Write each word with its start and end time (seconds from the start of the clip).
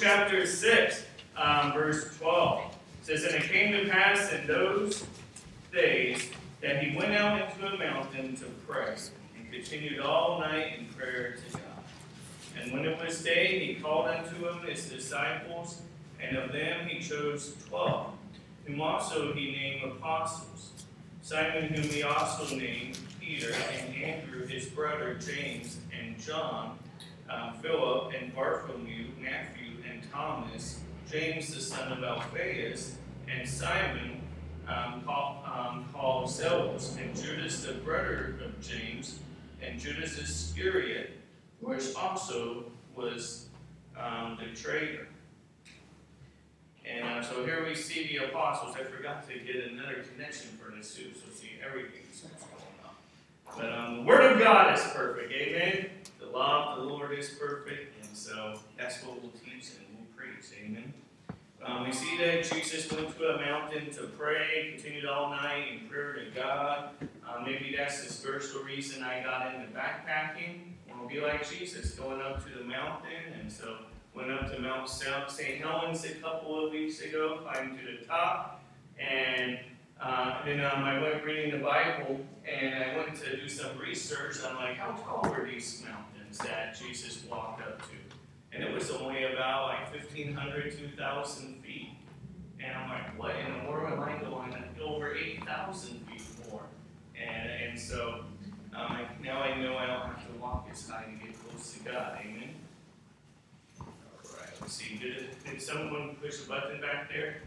Chapter 0.00 0.46
6, 0.46 1.04
um, 1.36 1.72
verse 1.72 2.16
12 2.18 2.64
it 2.64 3.06
says, 3.06 3.24
And 3.24 3.34
it 3.34 3.50
came 3.50 3.72
to 3.72 3.90
pass 3.90 4.32
in 4.32 4.46
those 4.46 5.04
days 5.72 6.30
that 6.60 6.82
he 6.82 6.96
went 6.96 7.12
out 7.12 7.40
into 7.40 7.66
a 7.66 7.78
mountain 7.78 8.34
to 8.36 8.44
pray, 8.66 8.94
and 9.36 9.52
continued 9.52 10.00
all 10.00 10.40
night 10.40 10.78
in 10.78 10.86
prayer 10.86 11.36
to 11.36 11.52
God. 11.58 11.62
And 12.60 12.72
when 12.72 12.84
it 12.84 12.98
was 12.98 13.22
day, 13.22 13.58
he 13.58 13.74
called 13.74 14.06
unto 14.06 14.48
him 14.48 14.66
his 14.66 14.88
disciples, 14.88 15.82
and 16.20 16.36
of 16.36 16.52
them 16.52 16.86
he 16.86 17.00
chose 17.00 17.54
twelve, 17.68 18.14
whom 18.64 18.80
also 18.80 19.32
he 19.34 19.52
named 19.52 19.92
apostles. 19.92 20.70
Simon, 21.20 21.64
whom 21.64 21.84
he 21.84 22.02
also 22.02 22.54
named 22.56 22.98
Peter, 23.20 23.52
and 23.78 23.94
Andrew 23.96 24.46
his 24.46 24.66
brother, 24.66 25.14
James, 25.14 25.78
and 25.98 26.18
John, 26.18 26.78
um, 27.30 27.54
Philip, 27.62 28.12
and 28.18 28.34
Bartholomew, 28.34 29.06
Matthew, 29.20 29.63
Thomas, 30.14 30.80
James 31.10 31.52
the 31.52 31.60
son 31.60 31.90
of 31.90 32.04
Alphaeus, 32.04 32.98
and 33.28 33.48
Simon 33.48 34.20
um, 34.68 35.02
called, 35.04 35.44
um, 35.44 35.86
called 35.92 36.30
Zealots, 36.30 36.96
and 36.96 37.16
Judas 37.16 37.64
the 37.64 37.72
brother 37.72 38.36
of 38.44 38.60
James, 38.60 39.18
and 39.60 39.80
Judas 39.80 40.16
Iscariot, 40.16 41.18
which 41.60 41.94
also 41.96 42.66
was 42.94 43.48
um, 43.98 44.38
the 44.38 44.56
traitor. 44.56 45.08
And 46.86 47.04
uh, 47.04 47.22
so 47.22 47.44
here 47.44 47.66
we 47.66 47.74
see 47.74 48.06
the 48.06 48.26
apostles. 48.26 48.76
I 48.76 48.84
forgot 48.84 49.26
to 49.28 49.38
get 49.38 49.64
another 49.72 50.04
connection 50.12 50.50
for 50.62 50.70
this 50.76 50.94
too, 50.94 51.10
so 51.14 51.32
see 51.34 51.52
everything's 51.66 52.20
going 52.20 52.34
on. 52.84 52.94
But 53.56 53.72
um, 53.72 53.96
the 53.96 54.02
Word 54.02 54.32
of 54.32 54.38
God 54.38 54.78
is 54.78 54.84
perfect, 54.92 55.32
amen. 55.32 55.86
The 56.20 56.26
law 56.26 56.76
of 56.76 56.82
the 56.82 56.88
Lord 56.88 57.18
is 57.18 57.30
perfect, 57.30 58.00
and 58.04 58.16
so 58.16 58.60
that's 58.78 59.02
what 59.02 59.20
we'll 59.20 59.32
preach, 60.44 60.58
amen. 60.64 60.92
Um, 61.64 61.86
we 61.86 61.92
see 61.92 62.18
that 62.18 62.44
Jesus 62.44 62.92
went 62.92 63.16
to 63.16 63.24
a 63.24 63.40
mountain 63.40 63.90
to 63.92 64.02
pray, 64.18 64.74
continued 64.74 65.06
all 65.06 65.30
night 65.30 65.64
in 65.72 65.88
prayer 65.88 66.14
to 66.14 66.30
God. 66.34 66.90
Um, 67.00 67.44
maybe 67.44 67.74
that's 67.76 68.04
the 68.04 68.12
spiritual 68.12 68.62
reason 68.62 69.02
I 69.02 69.22
got 69.22 69.54
into 69.54 69.68
backpacking. 69.68 70.72
We'll 70.98 71.08
be 71.08 71.20
like 71.20 71.48
Jesus, 71.48 71.92
going 71.92 72.20
up 72.20 72.44
to 72.44 72.58
the 72.58 72.64
mountain, 72.64 73.40
and 73.40 73.50
so 73.50 73.78
went 74.14 74.30
up 74.30 74.54
to 74.54 74.60
Mount 74.60 74.88
St. 74.88 75.60
Helens 75.60 76.04
a 76.04 76.14
couple 76.14 76.64
of 76.64 76.72
weeks 76.72 77.00
ago, 77.00 77.40
climbed 77.42 77.78
to 77.78 77.98
the 77.98 78.06
top, 78.06 78.62
and 78.98 79.58
uh, 80.00 80.44
then 80.44 80.60
um, 80.60 80.84
I 80.84 81.00
went 81.00 81.24
reading 81.24 81.50
the 81.52 81.64
Bible, 81.64 82.20
and 82.46 82.74
I 82.74 82.96
went 82.96 83.16
to 83.16 83.36
do 83.36 83.48
some 83.48 83.76
research. 83.78 84.36
I'm 84.46 84.56
like, 84.56 84.76
how 84.76 84.92
tall 84.92 85.30
were 85.30 85.46
these 85.46 85.82
mountains 85.84 86.38
that 86.38 86.78
Jesus 86.78 87.24
walked 87.28 87.62
up 87.62 87.80
to? 87.82 88.13
And 88.54 88.62
it 88.62 88.72
was 88.72 88.90
only 88.90 89.24
about 89.24 89.68
like 89.68 89.92
1,500, 89.92 90.78
2,000 90.78 91.62
feet. 91.62 91.88
And 92.62 92.76
I'm 92.76 92.88
like, 92.88 93.18
what 93.18 93.34
in 93.36 93.64
the 93.64 93.70
world 93.70 93.92
am 93.92 94.00
I 94.00 94.16
going 94.18 94.54
over 94.80 95.14
8,000 95.14 96.06
feet 96.06 96.22
more? 96.48 96.62
And, 97.20 97.50
and 97.50 97.78
so 97.78 98.24
um, 98.76 98.98
now 99.22 99.40
I 99.40 99.60
know 99.60 99.76
I 99.76 99.86
don't 99.86 100.06
have 100.06 100.26
to 100.26 100.40
walk 100.40 100.68
as 100.70 100.88
high 100.88 101.04
to 101.04 101.26
get 101.26 101.36
close 101.38 101.74
to 101.74 101.84
God. 101.84 102.18
Amen. 102.20 102.54
All 103.80 103.86
right. 104.38 104.50
Let's 104.60 104.74
see. 104.74 104.98
Did, 104.98 105.30
did 105.44 105.60
someone 105.60 106.16
push 106.22 106.44
a 106.44 106.48
button 106.48 106.80
back 106.80 107.10
there? 107.10 107.42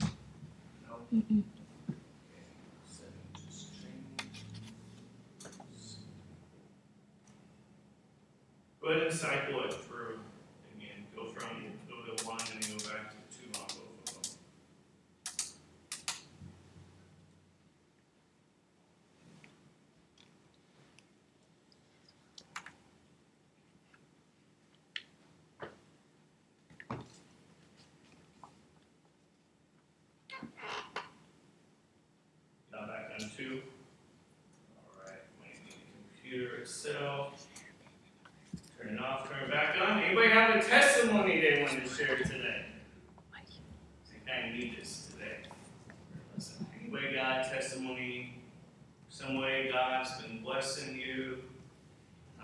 No. 0.00 0.96
Mm-mm. 1.12 1.42
Go 8.80 8.88
ahead 8.88 9.02
and 9.02 9.14
cycle 9.14 9.64
it 9.64 9.74
through. 9.74 10.18
From 11.30 11.48
go 11.96 12.28
one 12.28 12.40
and 12.52 12.60
go 12.68 12.74
back 12.88 13.10
to 13.10 13.16
two 13.30 13.48
on 13.54 13.66
both 13.66 14.16
of 14.16 14.22
them. 14.22 14.32
Now 32.72 32.86
back 32.86 33.12
on 33.20 33.30
two. 33.36 33.62
All 34.76 35.06
right, 35.06 35.20
computer 36.20 36.56
itself. 36.56 37.46
Turn 38.80 38.94
it 38.94 39.00
off, 39.00 39.28
turn 39.30 39.44
it 39.44 39.50
back 39.50 39.76
on. 39.80 40.02
Anybody 40.02 40.28
have 40.30 40.56
a 40.56 40.62
testimony 40.62 41.40
they 41.40 41.62
want 41.62 41.84
to 41.84 41.88
share 41.94 42.16
today? 42.16 42.64
I 43.32 43.40
kind 44.28 44.48
of 44.48 44.54
need 44.58 44.76
this 44.78 45.10
today. 45.12 45.36
Listen, 46.34 46.66
anybody 46.80 47.14
got 47.14 47.46
a 47.46 47.50
testimony? 47.50 48.38
Some 49.08 49.38
way 49.40 49.70
God's 49.72 50.20
been 50.22 50.42
blessing 50.42 50.96
you? 50.96 51.38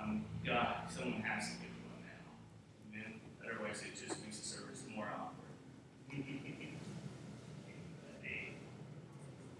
Um, 0.00 0.24
God, 0.46 0.76
someone 0.88 1.22
has 1.22 1.48
to 1.48 1.54
give 1.56 1.70
one 1.90 2.04
now. 2.04 3.00
Amen. 3.00 3.20
Otherwise, 3.44 3.82
it 3.82 3.94
just 3.98 4.22
makes 4.22 4.38
the 4.38 4.46
service 4.46 4.84
more 4.94 5.06
awkward. 5.06 5.34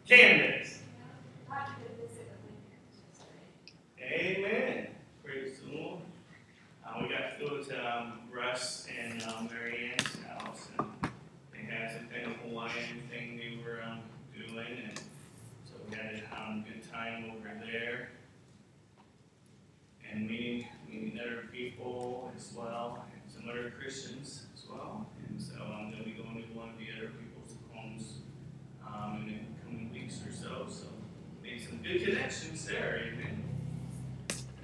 Candace. 0.06 0.78
Amen. 4.00 4.86
Praise 5.24 5.58
the 5.58 5.76
Lord. 5.76 6.00
Uh, 6.86 7.02
we 7.02 7.08
got 7.08 7.38
to 7.38 7.44
go 7.44 7.62
to 7.62 7.96
um, 7.98 8.12
Russ 8.32 8.86
and 8.98 9.22
um, 9.24 9.48
Mary 9.52 9.90
Ann's 9.92 10.16
house, 10.26 10.68
and 10.78 10.88
they 11.52 11.60
had 11.70 11.90
some 11.92 12.08
kind 12.08 12.26
of 12.26 12.36
Hawaiian 12.38 13.02
thing 13.10 13.36
they 13.36 13.58
were 13.62 13.82
um, 13.82 14.00
doing, 14.34 14.78
and 14.88 14.98
so 15.64 15.74
we 15.88 15.96
had 15.96 16.14
a 16.14 16.40
um, 16.40 16.64
good 16.66 16.90
time 16.90 17.30
over 17.36 17.50
there, 17.70 18.08
and 20.10 20.26
meeting 20.26 20.66
meeting 20.88 21.20
other 21.20 21.48
people 21.52 22.32
as 22.34 22.56
some 23.48 23.56
other 23.56 23.72
Christians 23.78 24.47
as 24.54 24.64
well, 24.69 25.06
and 25.28 25.41
so 25.41 25.54
I'm 25.54 25.91
going 25.91 26.03
to 26.03 26.04
be 26.04 26.12
going 26.12 26.36
to 26.36 26.59
one 26.59 26.70
of 26.70 26.78
the 26.78 26.86
other 26.97 27.12
people's 27.12 27.56
homes 27.72 28.19
um, 28.86 29.25
in 29.26 29.26
the 29.26 29.38
coming 29.64 29.91
weeks 29.92 30.20
or 30.26 30.32
so. 30.32 30.66
So 30.69 30.86
made 31.42 31.60
some 31.60 31.78
good 31.78 32.04
connections 32.04 32.66
there, 32.66 33.00
amen. 33.06 33.44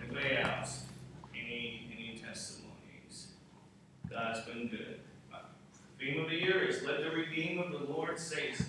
Anybody 0.03 0.37
else? 0.37 0.84
Any 1.34 1.91
any 1.93 2.19
testimonies? 2.19 3.28
God's 4.11 4.41
been 4.41 4.69
good. 4.69 5.00
Theme 5.99 6.21
of 6.21 6.28
the 6.28 6.37
year 6.37 6.65
is 6.65 6.83
let 6.83 7.03
the 7.03 7.11
redeemed 7.11 7.61
of 7.65 7.73
the 7.73 7.78
Lord 7.91 8.19
say 8.19 8.53
so. 8.53 8.65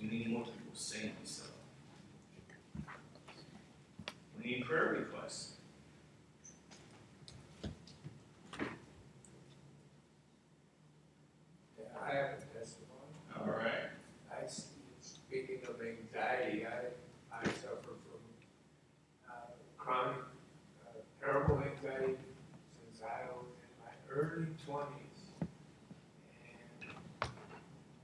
We 0.00 0.08
need 0.08 0.30
more 0.30 0.44
people 0.44 0.74
saying 0.74 1.12
so. 1.24 1.42
We 4.38 4.44
need 4.44 4.64
prayer 4.64 4.96
requests. 5.00 5.56
Yeah, 11.76 11.86
I 12.00 12.14
have 12.14 12.30
a 12.38 12.58
testimony. 12.58 13.16
All 13.36 13.46
right. 13.46 13.90
I, 14.30 14.46
speaking 15.00 15.58
of 15.68 15.82
anxiety, 15.82 16.64
I, 16.64 17.36
I 17.36 17.44
suffer 17.44 17.82
from 17.82 18.22
uh, 19.28 19.32
chronic, 19.76 20.22
uh, 20.86 21.00
terrible 21.20 21.58
anxiety 21.58 22.14
since 22.78 23.02
I 23.02 23.26
was 23.34 23.50
in 23.60 23.70
my 23.84 23.92
early 24.08 24.46
twenties. 24.64 25.24
And 27.20 27.30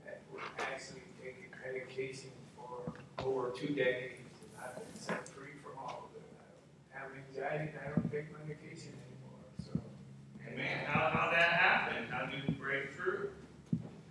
that 0.05 0.19
was 0.33 0.43
actually 0.59 1.03
taking 1.23 1.49
medication 1.65 2.31
for 2.55 2.93
over 3.25 3.44
two 3.55 3.73
decades, 3.73 4.35
and 4.43 4.51
I've 4.61 4.75
been 4.75 4.99
set 4.99 5.27
free 5.29 5.55
from 5.63 5.79
all 5.79 6.09
of 6.09 6.15
it. 6.19 6.27
I 6.93 6.99
don't 6.99 7.15
have 7.15 7.27
anxiety, 7.27 7.71
and 7.71 7.79
I 7.79 7.95
don't 7.95 8.11
take 8.11 8.31
my 8.31 8.39
medication 8.43 8.91
anymore, 8.99 9.39
so. 9.63 9.79
Amen. 10.47 10.85
How 10.85 11.09
how 11.09 11.31
that 11.31 11.51
happen? 11.53 12.07
How 12.11 12.25
do 12.25 12.37
you 12.37 12.53
break 12.59 12.93
through? 12.93 13.29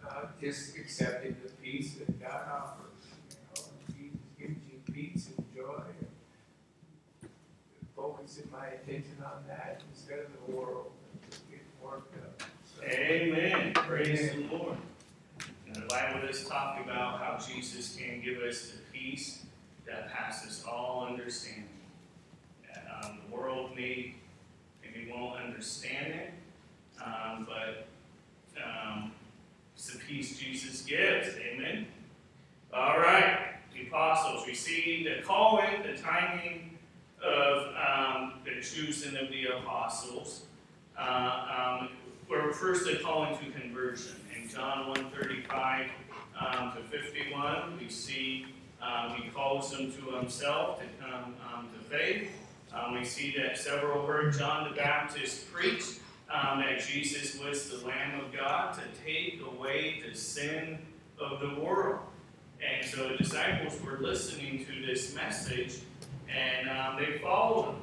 Uh, 0.08 0.26
just 0.40 0.76
accepting 0.76 1.36
the 1.42 1.50
peace 1.62 1.94
that 1.94 2.20
God 2.20 2.44
offers, 2.50 3.04
you 3.30 3.36
know, 3.36 3.68
and 3.86 3.96
Jesus 3.96 4.20
gives 4.38 4.58
you 4.70 4.92
peace 4.92 5.28
and 5.36 5.46
joy. 5.54 5.82
And 6.00 7.30
focusing 7.96 8.48
my 8.52 8.66
attention 8.66 9.16
on 9.24 9.44
that 9.48 9.82
instead 9.90 10.20
of 10.20 10.26
the 10.46 10.52
world 10.52 10.92
and 11.12 11.30
just 11.30 11.48
getting 11.48 11.64
worked 11.82 12.16
up. 12.18 12.42
So, 12.64 12.84
Amen. 12.84 13.72
Praise 13.74 14.32
the 14.32 14.56
Lord. 14.56 14.76
And 15.66 15.76
the 15.76 15.86
Bible 15.86 16.26
does 16.26 16.46
talk 16.46 16.80
about 16.84 17.18
how 17.18 17.38
Jesus 17.38 17.96
can 17.96 18.20
give 18.20 18.42
us 18.42 18.72
the 18.72 18.83
peace 19.04 19.44
that 19.86 20.10
passes 20.10 20.64
all 20.68 21.06
understanding. 21.08 21.68
That 22.66 22.86
um, 23.04 23.18
the 23.28 23.36
world 23.36 23.70
may 23.76 24.14
maybe 24.82 25.10
won't 25.10 25.40
understand 25.40 26.12
it, 26.12 26.30
um, 27.04 27.46
but 27.48 27.86
um, 28.62 29.12
it's 29.74 29.92
the 29.92 29.98
peace 29.98 30.38
Jesus 30.38 30.82
gives. 30.82 31.36
Amen. 31.36 31.86
All 32.72 32.98
right. 32.98 33.56
The 33.74 33.88
apostles 33.88 34.46
receive 34.46 35.04
the 35.04 35.22
calling, 35.22 35.82
the 35.82 36.00
timing 36.00 36.78
of 37.22 37.74
um, 37.74 38.34
the 38.44 38.62
choosing 38.62 39.16
of 39.16 39.28
the 39.28 39.46
apostles. 39.46 40.44
Uh, 40.96 41.80
um, 41.80 41.88
were 42.28 42.52
first 42.52 42.88
a 42.88 42.96
calling 43.02 43.36
to 43.36 43.60
conversion. 43.60 44.16
In 44.34 44.48
John 44.48 44.88
135 44.88 45.90
um, 46.40 46.72
to 46.72 46.82
51, 46.84 47.78
we 47.78 47.88
see 47.88 48.46
um, 48.84 49.14
he 49.14 49.30
calls 49.30 49.70
them 49.70 49.92
to 49.92 50.16
himself 50.16 50.80
to 50.80 50.86
come 51.00 51.34
um, 51.52 51.68
to 51.72 51.84
faith. 51.96 52.30
Um, 52.72 52.94
we 52.94 53.04
see 53.04 53.34
that 53.38 53.56
several 53.56 54.06
heard 54.06 54.34
John 54.36 54.68
the 54.68 54.76
Baptist 54.76 55.52
preach 55.52 55.84
um, 56.30 56.60
that 56.60 56.80
Jesus 56.80 57.38
was 57.40 57.70
the 57.70 57.86
Lamb 57.86 58.20
of 58.20 58.32
God 58.32 58.74
to 58.74 58.82
take 59.04 59.40
away 59.46 60.02
the 60.06 60.16
sin 60.16 60.78
of 61.20 61.40
the 61.40 61.60
world. 61.60 62.00
And 62.60 62.84
so 62.84 63.08
the 63.08 63.16
disciples 63.16 63.80
were 63.82 63.98
listening 64.00 64.64
to 64.66 64.86
this 64.86 65.14
message 65.14 65.80
and 66.28 66.68
um, 66.68 66.96
they 66.98 67.18
followed 67.18 67.74
him. 67.74 67.76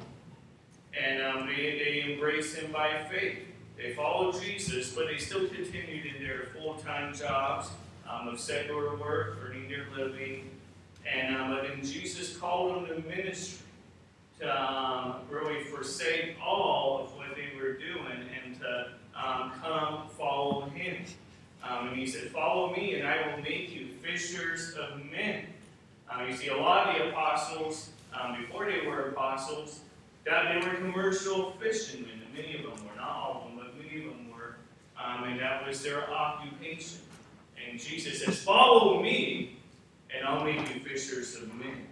And 1.00 1.22
um, 1.22 1.46
they, 1.46 1.78
they 1.82 2.12
embraced 2.12 2.56
him 2.56 2.70
by 2.70 3.02
faith. 3.10 3.38
They 3.78 3.94
followed 3.94 4.40
Jesus, 4.40 4.92
but 4.92 5.06
they 5.06 5.16
still 5.16 5.48
continued 5.48 6.06
in 6.14 6.22
their 6.22 6.48
full 6.52 6.74
time 6.74 7.14
jobs 7.14 7.70
of 8.06 8.38
secular 8.38 8.96
work, 8.96 9.38
earning 9.42 9.68
their 9.68 9.86
living. 9.96 10.50
And 11.10 11.36
um, 11.36 11.50
but 11.50 11.62
then 11.62 11.84
Jesus 11.84 12.36
called 12.36 12.86
them 12.86 13.02
to 13.02 13.08
ministry, 13.08 13.66
to 14.40 14.72
um, 14.72 15.16
really 15.30 15.64
forsake 15.64 16.36
all 16.44 17.02
of 17.04 17.16
what 17.16 17.36
they 17.36 17.56
were 17.60 17.74
doing 17.74 18.28
and 18.44 18.58
to 18.60 18.88
um, 19.16 19.52
come 19.62 20.08
follow 20.16 20.62
him. 20.70 21.04
Um, 21.64 21.88
and 21.88 21.96
he 21.96 22.06
said, 22.06 22.30
Follow 22.30 22.74
me, 22.74 22.94
and 22.94 23.06
I 23.06 23.28
will 23.28 23.42
make 23.42 23.72
you 23.72 23.88
fishers 24.02 24.74
of 24.74 24.98
men. 25.10 25.44
Um, 26.10 26.28
you 26.28 26.36
see, 26.36 26.48
a 26.48 26.56
lot 26.56 26.88
of 26.88 26.96
the 26.96 27.08
apostles, 27.10 27.90
um, 28.12 28.40
before 28.40 28.66
they 28.70 28.86
were 28.86 29.08
apostles, 29.08 29.80
that 30.24 30.52
they 30.52 30.66
were 30.66 30.74
commercial 30.74 31.52
fishermen. 31.52 32.10
And 32.24 32.34
many 32.34 32.56
of 32.56 32.62
them 32.62 32.86
were, 32.86 32.96
not 32.96 33.08
all 33.08 33.42
of 33.42 33.56
them, 33.56 33.64
but 33.64 33.76
many 33.84 34.04
of 34.04 34.10
them 34.10 34.30
were. 34.30 34.56
Um, 35.02 35.24
and 35.24 35.40
that 35.40 35.66
was 35.66 35.82
their 35.82 36.10
occupation. 36.10 36.98
And 37.68 37.78
Jesus 37.78 38.24
says, 38.24 38.42
Follow 38.42 39.00
me, 39.00 39.56
and 40.14 40.26
I'll 40.26 40.44
make 40.44 40.74
you 40.74 40.80
fishers 40.80 41.36
of 41.36 41.54
men. 41.54 41.86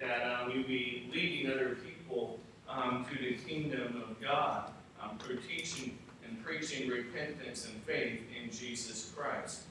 That 0.00 0.22
um, 0.22 0.50
you'll 0.50 0.66
be 0.66 1.08
leading 1.12 1.50
other 1.50 1.76
people 1.76 2.38
um, 2.68 3.06
to 3.10 3.18
the 3.18 3.34
kingdom 3.34 4.02
of 4.08 4.20
God 4.20 4.70
um, 5.02 5.18
through 5.18 5.38
teaching 5.38 5.98
and 6.26 6.42
preaching 6.44 6.88
repentance 6.88 7.66
and 7.66 7.82
faith 7.84 8.20
in 8.42 8.50
Jesus 8.50 9.12
Christ. 9.16 9.62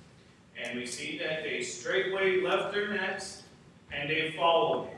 And 0.62 0.80
we 0.80 0.86
see 0.86 1.19
that 1.19 1.44
they 1.44 1.62
straightway 1.62 2.42
left 2.42 2.74
their 2.74 2.90
nets 2.90 3.44
and 3.92 4.10
they 4.10 4.34
followed 4.36 4.88
him. 4.88 4.98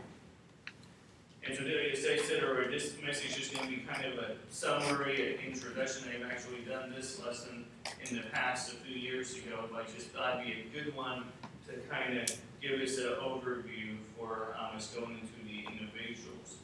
And 1.45 1.57
so, 1.57 1.63
as 1.63 2.05
I 2.05 2.17
said 2.25 2.43
earlier, 2.43 2.69
this 2.69 2.95
message 3.05 3.39
is 3.39 3.49
going 3.49 3.69
to 3.69 3.75
be 3.77 3.81
kind 3.83 4.05
of 4.05 4.19
a 4.19 4.35
summary, 4.49 5.33
an 5.33 5.51
introduction. 5.51 6.09
I've 6.13 6.29
actually 6.29 6.59
done 6.67 6.93
this 6.93 7.21
lesson 7.23 7.65
in 8.09 8.17
the 8.17 8.23
past 8.33 8.73
a 8.73 8.75
few 8.75 8.97
years 8.97 9.33
ago, 9.35 9.63
but 9.71 9.83
I 9.83 9.85
just 9.85 10.09
thought 10.09 10.41
it'd 10.41 10.45
be 10.45 10.79
a 10.79 10.83
good 10.83 10.95
one 10.95 11.23
to 11.67 11.73
kind 11.89 12.17
of 12.17 12.25
give 12.61 12.79
us 12.81 12.97
an 12.97 13.13
overview 13.21 13.97
for 14.17 14.55
um, 14.59 14.75
us 14.77 14.93
going 14.95 15.19
into 15.19 15.33
the 15.45 15.65
individuals. 15.71 16.55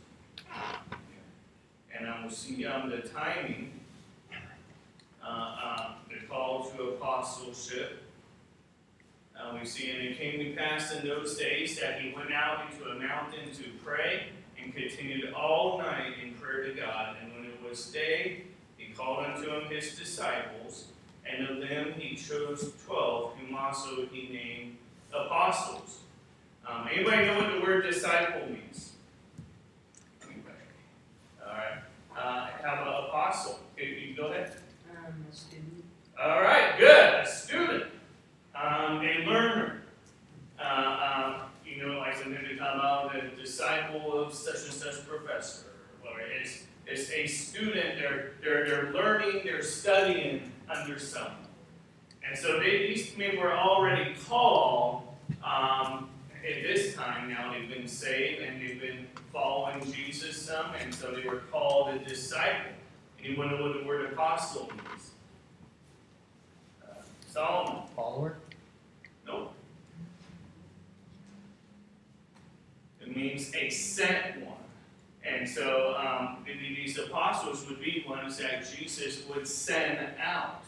And 1.96 2.08
um, 2.08 2.24
we'll 2.24 2.32
see 2.32 2.66
um, 2.66 2.90
the 2.90 3.08
timing, 3.08 3.80
uh, 5.24 5.56
uh, 5.64 5.92
the 6.10 6.26
call 6.28 6.66
to 6.72 6.90
apostleship. 6.90 8.02
Uh, 9.40 9.58
we 9.60 9.66
see, 9.66 9.92
and 9.92 10.00
it 10.00 10.18
came 10.18 10.40
to 10.40 10.56
pass 10.56 10.94
in 10.94 11.08
those 11.08 11.38
days 11.38 11.80
that 11.80 12.00
he 12.02 12.14
went 12.14 12.32
out 12.32 12.72
into 12.72 12.90
a 12.90 12.96
mountain 12.96 13.52
to 13.54 13.64
pray 13.84 14.28
and 14.62 14.74
continued 14.74 15.34
all 15.34 15.78
night 15.80 16.14
in 16.24 16.34
prayer 16.34 16.64
to 16.64 16.74
God. 16.74 17.18
And 17.22 17.34
when 17.34 17.46
it 17.46 17.60
was 17.68 17.86
day, 17.88 18.44
he 18.78 18.94
called 18.94 19.26
unto 19.26 19.50
him 19.50 19.66
his 19.70 19.98
disciples, 19.98 20.86
and 21.26 21.48
of 21.48 21.68
them 21.68 21.94
he 21.98 22.16
chose 22.16 22.74
twelve, 22.86 23.34
whom 23.38 23.56
also 23.56 24.06
he 24.12 24.30
named 24.32 24.78
apostles. 25.14 26.00
Um, 26.68 26.88
anybody 26.94 27.26
know 27.26 27.38
what 27.38 27.52
the 27.52 27.62
word 27.62 27.84
disciple 27.84 28.48
means? 28.48 28.94
All 31.46 31.54
right. 31.54 31.84
Uh, 32.18 32.48
how 32.64 32.82
about 32.82 33.10
apostle? 33.10 33.60
Can 33.78 33.88
you 33.88 34.16
go 34.16 34.28
ahead? 34.28 34.54
Um, 34.90 35.26
a 35.30 35.36
student. 35.36 35.84
All 36.22 36.42
right, 36.42 36.78
good. 36.78 37.16
A 37.16 37.28
student, 37.28 37.86
um, 38.56 39.02
a 39.02 39.26
learner. 39.26 39.82
Uh, 40.60 41.42
um, 41.42 41.42
you 41.66 41.86
know, 41.86 41.98
like 41.98 42.16
something 42.16 42.36
to 42.36 42.56
come 42.56 42.80
out, 42.80 43.16
a 43.16 43.36
disciple 43.36 44.18
of 44.18 44.34
such 44.34 44.64
and 44.66 44.74
such 44.74 45.06
professor. 45.08 45.66
Or 46.06 46.22
it's, 46.22 46.64
it's 46.86 47.12
a 47.12 47.28
student. 47.28 48.00
They're 48.00 48.32
they're 48.42 48.66
they're 48.68 48.94
learning. 48.94 49.42
They're 49.44 49.64
studying 49.64 50.52
under 50.70 51.00
someone. 51.00 51.34
And 52.28 52.38
so 52.38 52.60
they, 52.60 52.88
these 52.88 53.16
men 53.18 53.38
were 53.38 53.54
already 53.54 54.16
called. 54.28 55.04
Um, 55.44 56.10
at 56.46 56.62
this 56.64 56.94
time 56.96 57.30
now, 57.30 57.54
they've 57.54 57.70
been 57.70 57.88
saved 57.88 58.42
and 58.42 58.62
they've 58.62 58.80
been 58.80 59.08
following 59.32 59.80
Jesus 59.92 60.42
some, 60.42 60.74
and 60.82 60.94
so 60.94 61.12
they 61.12 61.28
were 61.28 61.42
called 61.52 61.96
a 61.96 62.00
disciple. 62.00 62.72
Anyone 63.24 63.52
know 63.52 63.64
what 63.64 63.80
the 63.80 63.88
word 63.88 64.12
apostle 64.12 64.70
means? 64.72 65.12
Uh, 66.84 67.02
Solomon. 67.30 67.84
Follower? 67.96 68.36
Nope. 69.26 69.54
It 73.02 73.16
means 73.16 73.54
a 73.56 73.70
sent 73.70 74.42
one. 74.46 74.54
And 75.26 75.48
so 75.48 75.96
um, 75.96 76.46
these 76.46 76.98
apostles 76.98 77.66
would 77.70 77.80
be 77.80 78.04
ones 78.08 78.38
that 78.38 78.70
Jesus 78.76 79.24
would 79.30 79.48
send 79.48 80.00
out. 80.22 80.64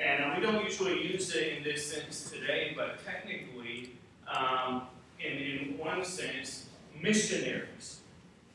And 0.00 0.24
uh, 0.24 0.34
we 0.34 0.42
don't 0.42 0.64
usually 0.64 1.06
use 1.06 1.34
it 1.34 1.58
in 1.58 1.62
this 1.62 1.86
sense 1.86 2.30
today, 2.30 2.72
but 2.74 3.04
technically, 3.04 3.92
um, 4.26 4.82
in, 5.18 5.36
in 5.36 5.78
one 5.78 6.04
sense, 6.04 6.66
missionaries 6.98 8.00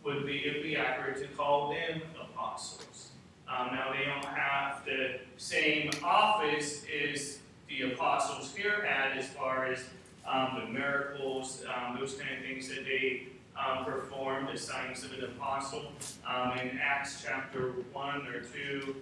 would 0.03 0.25
be, 0.25 0.45
it'd 0.45 0.63
be 0.63 0.75
accurate 0.75 1.17
to 1.19 1.27
call 1.35 1.69
them 1.69 2.01
apostles. 2.19 3.11
Um, 3.47 3.67
now, 3.75 3.93
they 3.93 4.05
don't 4.05 4.25
have 4.25 4.83
the 4.85 5.19
same 5.37 5.91
office 6.03 6.83
as 7.11 7.39
the 7.69 7.93
apostles 7.93 8.55
here 8.55 8.83
had 8.83 9.17
as 9.17 9.27
far 9.27 9.65
as 9.65 9.83
um, 10.27 10.61
the 10.65 10.71
miracles, 10.71 11.63
um, 11.75 11.97
those 11.99 12.15
kind 12.15 12.39
of 12.39 12.43
things 12.43 12.67
that 12.69 12.85
they 12.85 13.27
um, 13.55 13.85
performed, 13.85 14.49
the 14.51 14.57
signs 14.57 15.03
of 15.03 15.13
an 15.13 15.23
apostle. 15.25 15.91
Um, 16.27 16.57
in 16.57 16.79
Acts 16.81 17.23
chapter 17.23 17.73
1 17.93 18.27
or 18.27 18.41
2, 18.41 18.95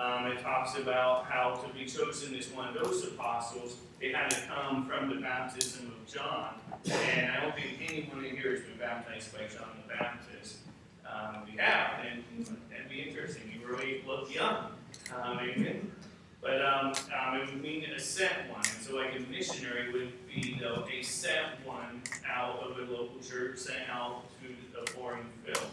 um, 0.00 0.26
it 0.28 0.40
talks 0.40 0.78
about 0.78 1.26
how 1.26 1.54
to 1.54 1.74
be 1.74 1.84
chosen 1.84 2.34
as 2.34 2.48
one 2.48 2.68
of 2.68 2.74
those 2.74 3.04
apostles, 3.04 3.76
they 4.00 4.12
had 4.12 4.30
to 4.30 4.40
come 4.48 4.86
from 4.86 5.10
the 5.10 5.20
baptism 5.20 5.88
of 5.88 6.12
John. 6.12 6.54
And 6.90 7.30
I 7.30 7.40
don't 7.40 7.54
think 7.54 7.78
anyone 7.82 8.24
in 8.24 8.36
here 8.36 8.52
has 8.52 8.60
been 8.60 8.78
baptized 8.78 9.32
by 9.32 9.40
John 9.40 9.68
the 9.86 9.94
Baptist. 9.94 10.58
Um, 11.06 11.42
we 11.44 11.58
have, 11.58 12.04
and 12.04 12.46
that'd 12.70 12.88
be 12.88 13.02
interesting. 13.02 13.42
You 13.52 13.66
really 13.66 14.02
look 14.06 14.34
young. 14.34 14.66
Um, 15.14 15.38
amen. 15.38 15.92
But 16.40 16.64
um, 16.64 16.94
um, 17.14 17.40
it 17.40 17.52
would 17.52 17.62
mean 17.62 17.84
a 17.94 18.00
sent 18.00 18.32
one. 18.50 18.64
So, 18.64 18.96
like 18.96 19.14
a 19.14 19.30
missionary 19.30 19.92
would 19.92 20.12
be 20.26 20.58
though 20.58 20.86
a 20.90 21.02
sent 21.02 21.66
one 21.66 22.00
out 22.26 22.60
of 22.60 22.78
a 22.78 22.90
local 22.90 23.20
church, 23.20 23.58
sent 23.58 23.90
out 23.90 24.22
to 24.40 24.80
a 24.80 24.86
foreign 24.92 25.26
field. 25.44 25.70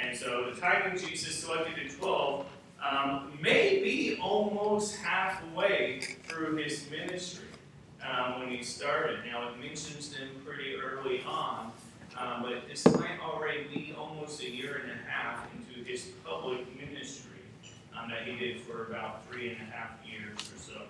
And 0.00 0.16
so, 0.16 0.52
the 0.54 0.60
time 0.60 0.82
when 0.84 0.98
Jesus 0.98 1.34
selected 1.34 1.90
the 1.90 1.96
12 1.96 2.46
um, 2.82 3.32
may 3.40 3.82
be 3.82 4.18
almost 4.20 4.96
halfway 4.96 6.00
through 6.24 6.56
his 6.56 6.88
ministry 6.90 7.46
um, 8.06 8.40
when 8.40 8.50
he 8.50 8.62
started. 8.62 9.20
Now, 9.30 9.48
it 9.48 9.60
mentions 9.60 10.10
them 10.10 10.28
pretty 10.44 10.74
early 10.76 11.22
on, 11.24 11.72
um, 12.16 12.42
but 12.42 12.68
this 12.68 12.86
might 12.96 13.20
already 13.20 13.64
be 13.64 13.94
almost 13.98 14.42
a 14.42 14.50
year 14.50 14.82
and 14.82 14.92
a 14.92 15.10
half 15.10 15.46
into 15.54 15.88
his 15.88 16.06
public 16.24 16.66
ministry 16.78 17.40
um, 17.96 18.10
that 18.10 18.22
he 18.22 18.36
did 18.38 18.60
for 18.62 18.86
about 18.86 19.26
three 19.28 19.50
and 19.50 19.60
a 19.60 19.64
half 19.64 19.90
years 20.06 20.38
or 20.54 20.58
so. 20.58 20.82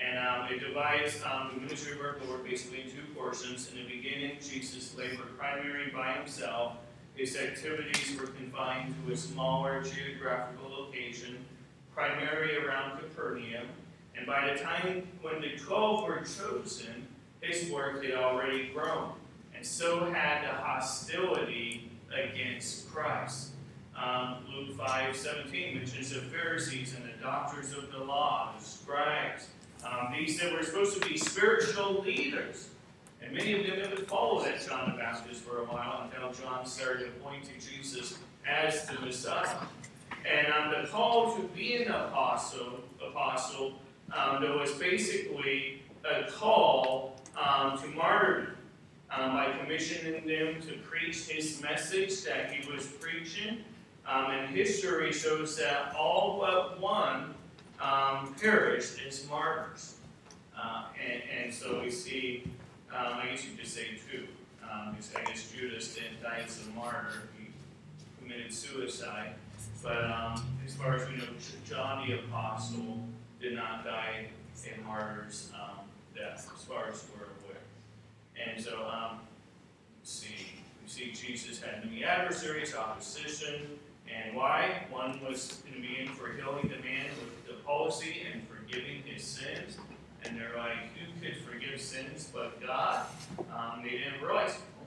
And 0.00 0.18
um, 0.18 0.46
it 0.50 0.60
divides 0.60 1.20
um, 1.24 1.50
the 1.54 1.60
ministry 1.60 1.92
of 1.92 2.00
our 2.00 2.16
Lord 2.26 2.44
basically 2.44 2.82
in 2.82 2.90
two 2.90 3.02
portions. 3.16 3.70
In 3.70 3.82
the 3.82 3.88
beginning, 3.88 4.36
Jesus 4.40 4.96
labored 4.96 5.36
primarily 5.36 5.90
by 5.90 6.12
himself. 6.12 6.74
His 7.18 7.36
activities 7.36 8.16
were 8.16 8.28
confined 8.28 8.94
to 9.04 9.12
a 9.12 9.16
smaller 9.16 9.82
geographical 9.82 10.70
location, 10.70 11.44
primarily 11.92 12.54
around 12.54 13.00
Capernaum. 13.00 13.66
And 14.16 14.24
by 14.24 14.52
the 14.52 14.60
time 14.60 15.08
when 15.20 15.40
the 15.40 15.56
twelve 15.58 16.06
were 16.06 16.18
chosen, 16.18 17.08
his 17.40 17.72
work 17.72 18.04
had 18.04 18.14
already 18.14 18.68
grown. 18.68 19.14
And 19.52 19.66
so 19.66 20.04
had 20.04 20.44
the 20.44 20.52
hostility 20.52 21.90
against 22.14 22.88
Christ. 22.88 23.48
Um, 23.96 24.44
Luke 24.54 24.76
5 24.76 25.16
17 25.16 25.76
mentions 25.76 26.10
the 26.10 26.20
Pharisees 26.20 26.94
and 26.94 27.04
the 27.04 27.20
doctors 27.20 27.72
of 27.72 27.90
the 27.90 27.98
law, 27.98 28.54
the 28.56 28.64
scribes, 28.64 29.48
um, 29.84 30.14
these 30.16 30.38
that 30.38 30.52
were 30.52 30.62
supposed 30.62 31.02
to 31.02 31.08
be 31.08 31.16
spiritual 31.16 32.00
leaders. 32.00 32.68
And 33.28 33.36
many 33.36 33.60
of 33.60 33.66
them 33.66 33.90
would 33.90 34.08
follow 34.08 34.42
that 34.42 34.66
John 34.66 34.92
the 34.92 34.96
Baptist 34.96 35.42
for 35.42 35.58
a 35.58 35.64
while 35.64 36.10
until 36.10 36.32
John 36.32 36.64
started 36.64 37.04
to 37.04 37.10
point 37.20 37.44
to 37.44 37.52
Jesus 37.66 38.18
as 38.48 38.86
the 38.86 38.98
Messiah. 39.00 39.56
And 40.26 40.46
um, 40.52 40.82
the 40.82 40.88
call 40.88 41.36
to 41.36 41.42
be 41.48 41.82
an 41.82 41.90
apostle, 41.90 42.80
apostle, 43.06 43.74
um, 44.16 44.40
there 44.40 44.56
was 44.56 44.72
basically 44.72 45.82
a 46.10 46.30
call 46.30 47.20
um, 47.36 47.78
to 47.78 47.86
martyrdom 47.88 48.56
um, 49.10 49.32
by 49.32 49.52
commissioning 49.58 50.26
them 50.26 50.62
to 50.62 50.78
preach 50.88 51.28
his 51.28 51.60
message 51.60 52.24
that 52.24 52.50
he 52.50 52.70
was 52.70 52.86
preaching. 52.86 53.58
Um, 54.06 54.30
and 54.30 54.56
history 54.56 55.12
shows 55.12 55.58
that 55.58 55.94
all 55.94 56.38
but 56.40 56.80
one 56.80 57.34
um, 57.78 58.34
perished 58.40 58.98
as 59.06 59.28
martyrs. 59.28 59.96
Uh, 60.58 60.84
and, 60.98 61.22
and 61.44 61.54
so 61.54 61.80
we 61.82 61.90
see, 61.90 62.44
um, 62.94 63.18
I 63.20 63.26
guess 63.30 63.44
you 63.44 63.56
could 63.56 63.66
say 63.66 63.98
two. 64.10 64.26
Um, 64.62 64.96
I 65.16 65.24
guess 65.24 65.50
Judas 65.50 65.94
didn't 65.94 66.22
die 66.22 66.42
as 66.44 66.66
a 66.66 66.70
martyr, 66.76 67.28
he 67.38 67.46
committed 68.20 68.52
suicide. 68.52 69.34
But 69.82 70.04
um, 70.04 70.44
as 70.66 70.74
far 70.74 70.94
as 70.94 71.08
we 71.08 71.16
know, 71.16 71.24
John 71.66 72.06
the 72.06 72.18
Apostle 72.18 73.04
did 73.40 73.54
not 73.54 73.84
die 73.84 74.26
a 74.66 74.86
martyr's 74.86 75.52
um, 75.54 75.84
death, 76.14 76.50
as 76.54 76.64
far 76.64 76.88
as 76.88 77.04
we're 77.14 77.24
aware. 77.24 77.62
And 78.36 78.62
so, 78.62 78.86
um, 78.88 79.20
let's 80.00 80.10
see, 80.10 80.34
we 80.82 80.88
see 80.88 81.12
Jesus 81.12 81.62
had 81.62 81.84
many 81.84 82.04
adversaries, 82.04 82.74
opposition, 82.74 83.78
and 84.12 84.34
why? 84.34 84.86
One 84.90 85.20
was 85.24 85.62
in 85.66 85.80
the 85.80 85.88
beginning 85.88 86.14
for 86.14 86.32
healing 86.32 86.68
the 86.68 86.82
man 86.82 87.06
with 87.20 87.46
the 87.46 87.62
palsy 87.64 88.26
and 88.32 88.42
forgiving 88.48 89.02
his 89.04 89.22
sins. 89.22 89.78
And 90.24 90.38
they're 90.38 90.56
like, 90.56 90.76
who 90.96 91.26
could 91.26 91.36
forgive 91.44 91.80
sins 91.80 92.30
but 92.32 92.60
God? 92.60 93.06
Um, 93.38 93.82
they 93.82 93.90
didn't 93.90 94.22
realize, 94.22 94.58
oh, 94.80 94.86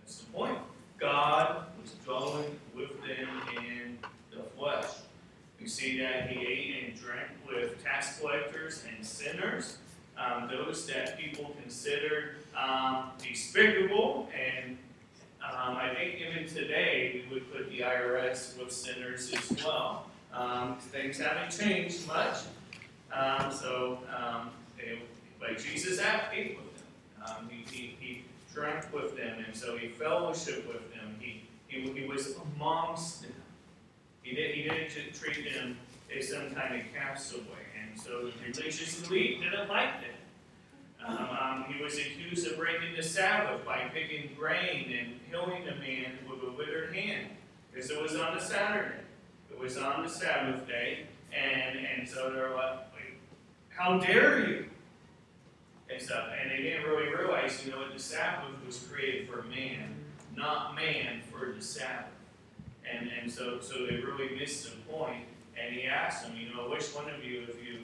that's 0.00 0.18
the 0.18 0.32
point. 0.32 0.58
God 0.98 1.64
was 1.80 1.92
dwelling 2.04 2.58
with 2.74 2.90
them 3.00 3.28
in 3.56 3.98
the 4.30 4.42
flesh. 4.56 4.86
We 5.60 5.68
see 5.68 5.98
that 6.00 6.28
he 6.28 6.46
ate 6.46 6.84
and 6.84 7.00
drank 7.00 7.28
with 7.48 7.82
tax 7.82 8.18
collectors 8.20 8.84
and 8.94 9.04
sinners, 9.04 9.78
um, 10.18 10.48
those 10.48 10.86
that 10.86 11.18
people 11.18 11.54
considered 11.62 12.36
um, 12.56 13.10
despicable. 13.18 14.28
And 14.34 14.76
um, 15.42 15.76
I 15.76 15.94
think 15.94 16.20
even 16.20 16.48
today 16.48 17.24
we 17.28 17.34
would 17.34 17.52
put 17.52 17.70
the 17.70 17.80
IRS 17.80 18.58
with 18.58 18.72
sinners 18.72 19.32
as 19.32 19.64
well. 19.64 20.06
Um, 20.32 20.76
things 20.78 21.18
haven't 21.18 21.50
changed 21.50 22.06
much. 22.06 22.36
Um, 23.12 23.52
so, 23.52 23.98
um, 25.46 25.54
but 25.54 25.62
Jesus 25.62 26.00
ate 26.32 26.56
with 26.56 27.26
them. 27.26 27.48
he, 27.50 27.76
he, 27.76 27.96
he 28.00 28.24
drank 28.52 28.92
with 28.92 29.16
them, 29.16 29.44
and 29.44 29.54
so 29.54 29.76
he 29.76 29.88
fellowshiped 29.88 30.66
with 30.66 30.92
them. 30.94 31.16
He, 31.18 31.42
he, 31.68 31.90
he 31.92 32.06
was 32.06 32.36
amongst 32.56 33.22
them. 33.22 33.32
He, 34.22 34.34
did, 34.34 34.54
he 34.54 34.62
didn't 34.62 35.14
treat 35.14 35.52
them 35.54 35.76
as 36.16 36.30
some 36.30 36.50
kind 36.50 36.80
of 36.80 36.82
castaway. 36.94 37.42
And 37.80 38.00
so 38.00 38.26
the 38.26 38.32
religious 38.44 39.06
elite 39.06 39.40
didn't 39.42 39.68
like 39.68 39.94
that. 40.00 41.06
Um, 41.06 41.28
um, 41.40 41.64
he 41.68 41.82
was 41.82 41.96
accused 41.98 42.50
of 42.50 42.56
breaking 42.56 42.96
the 42.96 43.02
Sabbath 43.02 43.64
by 43.64 43.90
picking 43.94 44.30
grain 44.36 44.92
and 44.98 45.20
healing 45.30 45.62
a 45.68 45.74
man 45.76 46.18
with 46.28 46.42
a 46.42 46.52
withered 46.56 46.94
hand. 46.94 47.28
Because 47.72 47.90
it 47.90 48.02
was 48.02 48.16
on 48.16 48.34
the 48.34 48.40
Saturday. 48.40 49.00
It 49.50 49.58
was 49.58 49.76
on 49.76 50.02
the 50.02 50.08
Sabbath 50.08 50.66
day. 50.66 51.06
And, 51.32 51.78
and 51.78 52.08
so 52.08 52.30
they're 52.32 52.54
like, 52.54 52.78
how 53.68 53.98
dare 53.98 54.48
you? 54.48 54.66
And 55.88 56.02
stuff. 56.02 56.28
And 56.40 56.50
they 56.50 56.62
didn't 56.62 56.84
really 56.84 57.14
realize, 57.14 57.64
you 57.64 57.70
know, 57.70 57.78
what 57.78 57.92
the 57.92 57.98
Sabbath 57.98 58.50
was 58.66 58.78
created 58.78 59.28
for 59.28 59.42
man, 59.42 59.94
not 60.34 60.74
man 60.74 61.22
for 61.30 61.52
the 61.52 61.62
Sabbath. 61.62 62.10
And, 62.90 63.08
and 63.20 63.30
so, 63.30 63.60
so 63.60 63.86
they 63.86 63.96
really 63.96 64.36
missed 64.38 64.64
the 64.64 64.76
point. 64.92 65.24
And 65.56 65.74
he 65.74 65.86
asked 65.86 66.24
them, 66.24 66.36
you 66.36 66.54
know, 66.54 66.68
which 66.68 66.86
one 66.88 67.08
of 67.08 67.24
you, 67.24 67.42
if 67.48 67.64
you 67.64 67.78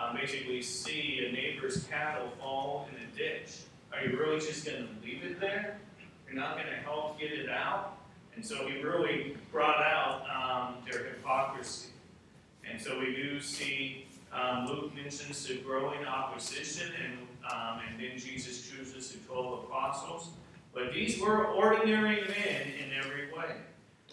um, 0.00 0.16
basically 0.16 0.62
see 0.62 1.26
a 1.28 1.32
neighbor's 1.32 1.84
cattle 1.84 2.30
fall 2.40 2.88
in 2.90 3.02
a 3.02 3.16
ditch, 3.16 3.58
are 3.92 4.04
you 4.04 4.18
really 4.18 4.38
just 4.38 4.64
going 4.64 4.86
to 4.86 5.06
leave 5.06 5.24
it 5.24 5.40
there? 5.40 5.78
You're 6.26 6.36
not 6.36 6.56
going 6.56 6.68
to 6.68 6.76
help 6.76 7.18
get 7.18 7.32
it 7.32 7.48
out? 7.48 7.98
And 8.34 8.44
so 8.44 8.68
he 8.68 8.80
really 8.80 9.36
brought 9.50 9.82
out 9.82 10.22
um, 10.30 10.76
their 10.88 11.04
hypocrisy. 11.04 11.88
And 12.70 12.80
so 12.80 12.98
we 13.00 13.14
do 13.14 13.40
see 13.40 14.06
um, 14.32 14.66
Luke 14.66 14.94
mentions 14.94 15.46
the 15.46 15.56
growing 15.56 16.04
opposition, 16.04 16.92
and, 17.02 17.27
um, 17.44 17.80
and 17.88 18.00
then 18.00 18.18
Jesus 18.18 18.68
chooses 18.70 19.12
the 19.12 19.18
12 19.18 19.64
apostles. 19.64 20.30
But 20.74 20.92
these 20.92 21.20
were 21.20 21.46
ordinary 21.46 22.16
men 22.16 22.62
in 22.78 22.92
every 22.96 23.32
way. 23.32 23.56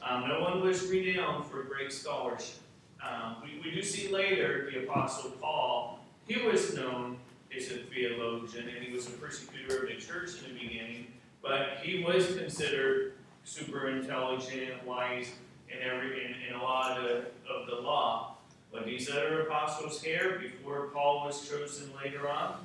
Um, 0.02 0.28
no 0.28 0.42
one 0.42 0.62
was 0.62 0.88
renowned 0.88 1.46
for 1.46 1.64
great 1.64 1.92
scholarship. 1.92 2.56
Um, 3.04 3.38
we, 3.44 3.62
we 3.64 3.76
do 3.76 3.82
see 3.82 4.12
later 4.12 4.70
the 4.72 4.84
Apostle 4.84 5.32
Paul, 5.42 6.00
he 6.28 6.42
was 6.42 6.76
known 6.76 7.18
as 7.56 7.72
a 7.72 7.78
theologian 7.78 8.68
and 8.68 8.84
he 8.84 8.94
was 8.94 9.08
a 9.08 9.12
persecutor 9.12 9.84
of 9.84 9.90
the 9.90 9.96
church 9.96 10.32
in 10.42 10.54
the 10.54 10.60
beginning, 10.60 11.08
but 11.42 11.78
he 11.84 12.04
was 12.04 12.36
considered 12.36 13.14
super 13.44 13.90
intelligent, 13.90 14.86
wise 14.86 15.32
in, 15.70 15.78
every, 15.88 16.26
in, 16.26 16.36
in 16.50 16.56
a 16.56 16.64
lot 16.64 17.00
of 17.00 17.26
of 17.50 17.68
the 17.68 17.76
law. 17.76 18.36
But 18.72 18.86
these 18.86 19.10
other 19.10 19.42
apostles 19.42 20.02
here, 20.02 20.40
before 20.42 20.88
Paul 20.94 21.26
was 21.26 21.48
chosen 21.48 21.92
later 22.04 22.30
on, 22.30 22.58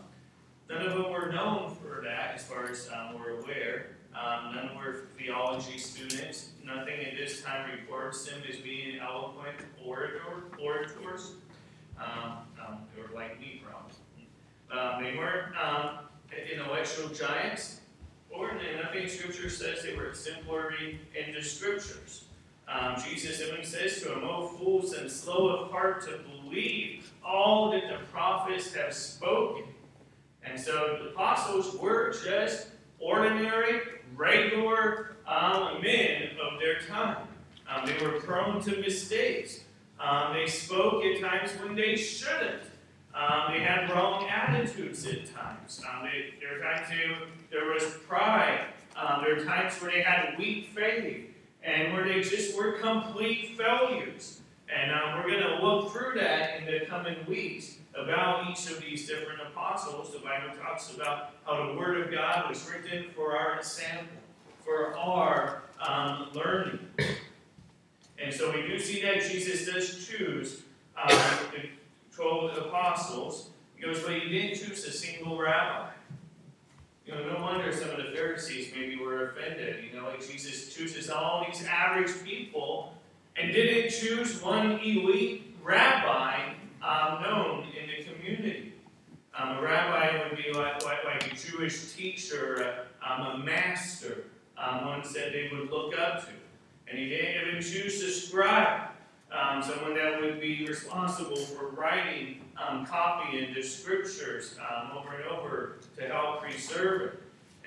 none 0.70 0.86
of 0.86 0.92
them 0.92 1.10
were 1.10 1.32
known 1.32 1.74
for 1.74 2.02
that 2.04 2.34
as 2.36 2.44
far 2.44 2.68
as 2.68 2.88
um, 2.88 3.18
we're 3.18 3.40
aware. 3.40 3.96
Um, 4.14 4.54
none 4.54 4.76
were 4.76 5.06
theology 5.18 5.78
students. 5.78 6.50
Nothing 6.64 7.00
at 7.04 7.16
this 7.16 7.42
time 7.42 7.70
reports 7.70 8.24
them 8.24 8.40
as 8.48 8.56
being 8.56 8.98
eloquent 8.98 9.56
orator, 9.84 10.44
orators. 10.60 11.32
Um, 11.98 12.38
um, 12.60 12.78
they 12.94 13.02
were 13.02 13.14
like 13.14 13.38
me, 13.40 13.62
probably. 13.64 13.94
Um, 14.70 15.02
they 15.02 15.18
weren't 15.18 15.56
um, 15.56 15.98
intellectual 16.52 17.08
giants, 17.08 17.80
or 18.30 18.52
nothing 18.82 19.08
Scripture 19.08 19.50
says 19.50 19.82
they 19.82 19.94
were 19.94 20.08
exemplary 20.08 21.00
in 21.14 21.34
the 21.34 21.42
Scriptures. 21.42 22.24
Jesus 23.04 23.40
even 23.40 23.64
says 23.64 24.00
to 24.02 24.10
them, 24.10 24.24
O 24.24 24.46
fools 24.46 24.92
and 24.92 25.10
slow 25.10 25.48
of 25.48 25.70
heart 25.72 26.02
to 26.02 26.20
believe 26.30 27.12
all 27.24 27.72
that 27.72 27.82
the 27.88 28.04
prophets 28.12 28.72
have 28.74 28.94
spoken. 28.94 29.64
And 30.44 30.58
so 30.58 30.98
the 31.02 31.10
apostles 31.10 31.76
were 31.76 32.12
just 32.24 32.68
ordinary 32.98 33.80
regular 34.16 35.16
um, 35.26 35.80
men 35.82 36.30
of 36.42 36.58
their 36.58 36.80
time. 36.80 37.28
Um, 37.68 37.86
they 37.86 38.04
were 38.04 38.20
prone 38.20 38.60
to 38.62 38.80
mistakes. 38.80 39.60
Um, 40.00 40.34
they 40.34 40.46
spoke 40.46 41.04
at 41.04 41.20
times 41.20 41.50
when 41.62 41.74
they 41.74 41.94
shouldn't. 41.94 42.62
Um, 43.14 43.52
they 43.52 43.60
had 43.60 43.90
wrong 43.90 44.28
attitudes 44.28 45.06
at 45.06 45.32
times. 45.32 45.82
Um, 45.88 46.04
they, 46.04 46.34
there 46.40 46.58
were 46.58 46.64
times 46.64 46.88
they, 46.88 47.10
there 47.50 47.72
was 47.72 47.84
pride. 48.08 48.66
Um, 48.96 49.22
there 49.24 49.36
were 49.36 49.44
times 49.44 49.74
where 49.80 49.90
they 49.90 50.02
had 50.02 50.38
weak 50.38 50.70
faith 50.74 51.26
and 51.62 51.92
where 51.92 52.04
they 52.04 52.22
just 52.22 52.56
were 52.56 52.72
complete 52.72 53.56
failures. 53.58 54.40
And 54.72 54.90
we're 55.16 55.30
going 55.30 55.42
to 55.42 55.64
look 55.64 55.92
through 55.92 56.18
that 56.20 56.60
in 56.60 56.66
the 56.66 56.86
coming 56.86 57.16
weeks 57.26 57.76
about 57.94 58.50
each 58.50 58.70
of 58.70 58.80
these 58.80 59.08
different 59.08 59.40
apostles. 59.40 60.12
The 60.12 60.20
Bible 60.20 60.56
talks 60.60 60.94
about 60.94 61.30
how 61.44 61.66
the 61.66 61.78
Word 61.78 62.00
of 62.00 62.12
God 62.12 62.48
was 62.48 62.68
written 62.70 63.06
for 63.14 63.36
our 63.36 63.58
example, 63.58 64.16
for 64.64 64.96
our 64.96 65.62
um, 65.86 66.28
learning. 66.34 66.78
And 68.22 68.32
so 68.32 68.52
we 68.52 68.62
do 68.62 68.78
see 68.78 69.02
that 69.02 69.22
Jesus 69.22 69.72
does 69.72 70.06
choose 70.06 70.62
um, 70.96 71.08
the 71.52 71.68
12 72.14 72.58
apostles. 72.58 73.50
Goes, 73.80 74.00
but 74.00 74.12
he 74.12 74.28
didn't 74.28 74.58
choose 74.58 74.84
a 74.84 74.92
single 74.92 75.38
rabbi. 75.38 75.88
You 77.06 77.14
know, 77.14 77.32
no 77.32 77.42
wonder 77.42 77.72
some 77.72 77.88
of 77.88 77.96
the 77.96 78.12
Pharisees 78.14 78.72
maybe 78.76 78.96
were 78.96 79.30
offended. 79.30 79.82
You 79.82 79.98
know, 79.98 80.06
like 80.06 80.20
Jesus 80.20 80.74
chooses 80.74 81.08
all 81.08 81.46
these 81.50 81.64
average 81.64 82.10
people 82.22 82.92
and 83.36 83.52
didn't 83.52 83.90
choose 83.90 84.42
one 84.42 84.72
elite 84.80 85.56
rabbi 85.62 86.52
um, 86.82 87.22
known 87.22 87.64
in 87.68 87.88
the 87.88 88.12
community. 88.12 88.74
Um, 89.38 89.56
a 89.56 89.62
rabbi 89.62 90.28
would 90.28 90.36
be 90.36 90.52
like, 90.52 90.84
like, 90.84 91.04
like 91.04 91.32
a 91.32 91.34
Jewish 91.70 91.92
teacher, 91.92 92.86
um, 93.06 93.26
a 93.26 93.38
master, 93.38 94.24
um, 94.58 94.86
ones 94.86 95.12
that 95.12 95.32
they 95.32 95.50
would 95.52 95.70
look 95.70 95.96
up 95.98 96.24
to. 96.26 96.32
And 96.88 96.98
he 96.98 97.08
didn't 97.08 97.48
even 97.48 97.62
choose 97.62 98.02
a 98.02 98.10
scribe, 98.10 98.88
um, 99.30 99.62
someone 99.62 99.94
that 99.94 100.20
would 100.20 100.40
be 100.40 100.66
responsible 100.66 101.36
for 101.36 101.68
writing 101.68 102.40
um, 102.60 102.84
copy 102.84 103.38
into 103.38 103.62
scriptures 103.62 104.56
um, 104.58 104.98
over 104.98 105.14
and 105.14 105.24
over 105.26 105.76
to 105.96 106.06
help 106.08 106.42
preserve 106.42 107.02
it. 107.02 107.22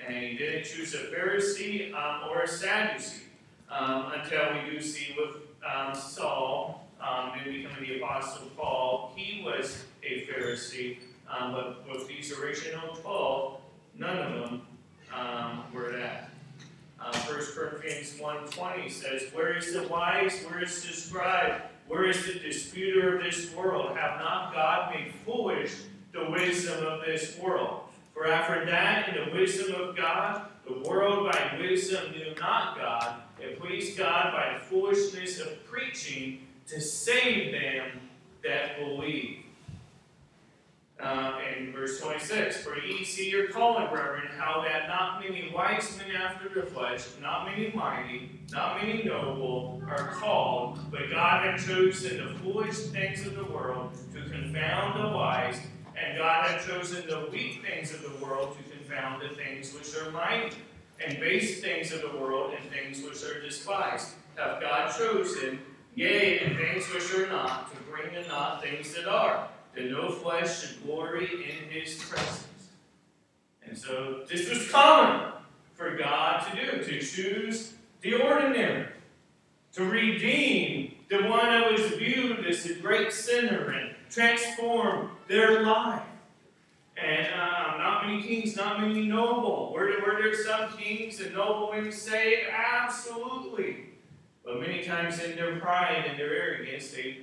And 0.06 0.14
he 0.14 0.36
didn't 0.36 0.64
choose 0.64 0.94
a 0.94 0.98
Pharisee 0.98 1.94
um, 1.94 2.28
or 2.28 2.42
a 2.42 2.48
Sadducee 2.48 3.22
um, 3.70 4.12
until 4.14 4.52
we 4.52 4.70
do 4.70 4.80
see 4.80 5.16
with 5.18 5.36
um, 5.64 5.94
Saul 5.94 6.86
and 7.00 7.44
becoming 7.44 7.88
the 7.88 8.02
Apostle 8.02 8.48
Paul. 8.56 9.12
He 9.16 9.42
was 9.42 9.84
a 10.02 10.26
Pharisee, 10.26 10.98
but 11.26 11.88
with 11.90 12.06
these 12.06 12.32
original 12.38 12.94
12, 12.96 13.60
none 13.98 14.18
of 14.18 14.32
them 14.32 14.62
um, 15.14 15.64
were 15.72 15.92
that. 15.92 16.30
Uh, 17.00 17.12
1 17.12 17.38
Corinthians 17.54 18.18
1.20 18.18 18.90
says, 18.90 19.22
Where 19.32 19.56
is 19.56 19.74
the 19.74 19.86
wise? 19.88 20.42
Where 20.48 20.62
is 20.62 20.82
the 20.82 20.92
scribe? 20.92 21.62
Where 21.86 22.06
is 22.06 22.26
the 22.26 22.38
disputer 22.38 23.16
of 23.16 23.24
this 23.24 23.52
world? 23.54 23.96
Have 23.96 24.18
not 24.18 24.54
God 24.54 24.94
made 24.94 25.12
foolish 25.26 25.74
the 26.12 26.30
wisdom 26.30 26.84
of 26.86 27.04
this 27.04 27.38
world? 27.38 27.82
For 28.14 28.26
after 28.26 28.64
that, 28.64 29.08
in 29.08 29.24
the 29.24 29.38
wisdom 29.38 29.74
of 29.74 29.96
God, 29.96 30.46
the 30.66 30.88
world 30.88 31.30
by 31.30 31.58
wisdom 31.60 32.12
knew 32.12 32.34
not 32.40 32.78
God. 32.78 33.16
It 33.38 33.60
pleased 33.60 33.98
God 33.98 34.32
by 34.32 34.54
the 34.54 34.64
foolishness 34.64 35.40
of 35.40 35.64
preaching 35.66 36.46
to 36.68 36.80
save 36.80 37.52
them 37.52 38.00
that 38.42 38.78
believe. 38.78 39.43
Uh, 41.04 41.38
in 41.58 41.70
verse 41.70 42.00
26, 42.00 42.62
For 42.62 42.78
ye 42.78 43.04
see 43.04 43.28
your 43.28 43.48
calling, 43.48 43.90
brethren, 43.90 44.26
how 44.38 44.62
that 44.62 44.88
not 44.88 45.20
many 45.20 45.52
wise 45.54 45.98
men 45.98 46.16
after 46.16 46.48
the 46.48 46.64
flesh, 46.64 47.04
not 47.20 47.44
many 47.44 47.70
mighty, 47.74 48.40
not 48.50 48.82
many 48.82 49.02
noble, 49.02 49.82
are 49.86 50.14
called, 50.14 50.78
but 50.90 51.10
God 51.10 51.44
hath 51.44 51.66
chosen 51.66 52.26
the 52.26 52.34
foolish 52.38 52.78
things 52.86 53.26
of 53.26 53.34
the 53.34 53.44
world 53.44 53.92
to 54.14 54.30
confound 54.30 55.04
the 55.04 55.14
wise, 55.14 55.60
and 55.94 56.16
God 56.16 56.46
hath 56.46 56.66
chosen 56.66 57.06
the 57.06 57.28
weak 57.30 57.62
things 57.62 57.92
of 57.92 58.00
the 58.00 58.24
world 58.24 58.56
to 58.56 58.74
confound 58.74 59.20
the 59.20 59.34
things 59.34 59.74
which 59.74 59.94
are 59.98 60.10
mighty, 60.10 60.56
and 61.06 61.20
base 61.20 61.60
things 61.60 61.92
of 61.92 62.00
the 62.00 62.16
world 62.16 62.54
and 62.58 62.70
things 62.70 63.02
which 63.02 63.22
are 63.30 63.42
despised. 63.42 64.14
Hath 64.36 64.58
God 64.58 64.90
chosen, 64.96 65.58
yea, 65.94 66.38
and 66.38 66.56
things 66.56 66.90
which 66.94 67.12
are 67.12 67.26
not, 67.26 67.70
to 67.70 67.76
bring 67.82 68.10
to 68.14 68.26
naught 68.26 68.62
things 68.62 68.94
that 68.94 69.06
are 69.06 69.50
that 69.74 69.90
no 69.90 70.10
flesh 70.10 70.60
should 70.60 70.82
glory 70.84 71.24
in 71.24 71.70
his 71.70 72.02
presence. 72.02 72.68
And 73.66 73.76
so 73.76 74.24
this 74.28 74.48
was 74.48 74.70
common 74.70 75.32
for 75.74 75.96
God 75.96 76.46
to 76.50 76.56
do, 76.56 76.84
to 76.84 77.00
choose 77.00 77.74
the 78.00 78.14
ordinary, 78.14 78.88
to 79.72 79.84
redeem 79.84 80.94
the 81.08 81.22
one 81.28 81.46
that 81.46 81.72
was 81.72 81.92
viewed 81.92 82.46
as 82.46 82.64
a 82.66 82.74
great 82.74 83.12
sinner 83.12 83.70
and 83.70 83.94
transform 84.10 85.10
their 85.28 85.62
life. 85.62 86.02
And 86.96 87.26
uh, 87.26 87.76
not 87.78 88.06
many 88.06 88.22
kings, 88.22 88.54
not 88.54 88.80
many 88.80 89.06
noble. 89.06 89.72
Were 89.74 89.90
there, 89.90 90.00
were 90.00 90.22
there 90.22 90.34
some 90.34 90.76
kings 90.78 91.20
and 91.20 91.34
noblemen 91.34 91.90
saved? 91.90 92.42
Absolutely. 92.52 93.86
But 94.44 94.60
many 94.60 94.84
times 94.84 95.20
in 95.20 95.34
their 95.34 95.58
pride 95.58 96.04
and 96.06 96.18
their 96.18 96.32
arrogance, 96.32 96.90
they 96.90 97.18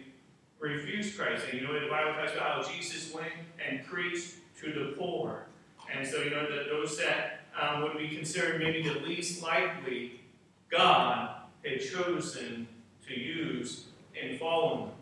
refused 0.62 1.18
Christ. 1.18 1.46
And 1.52 1.60
you 1.60 1.68
know, 1.68 1.78
the 1.78 1.90
Bible 1.90 2.14
talks 2.14 2.34
about 2.34 2.64
how 2.64 2.72
Jesus 2.72 3.14
went 3.14 3.34
and 3.68 3.84
preached 3.86 4.36
to 4.62 4.72
the 4.72 4.96
poor. 4.98 5.48
And 5.94 6.08
so, 6.08 6.22
you 6.22 6.30
know, 6.30 6.50
that 6.50 6.70
those 6.70 6.98
that 7.00 7.42
um, 7.60 7.82
would 7.82 7.98
be 7.98 8.08
considered 8.08 8.62
maybe 8.62 8.88
the 8.88 9.00
least 9.00 9.44
likely, 9.44 10.22
God 10.70 11.36
had 11.66 11.82
chosen 11.82 12.68
to 13.08 13.20
use 13.20 13.86
in 14.22 14.38
following 14.38 14.86
them. 14.86 14.96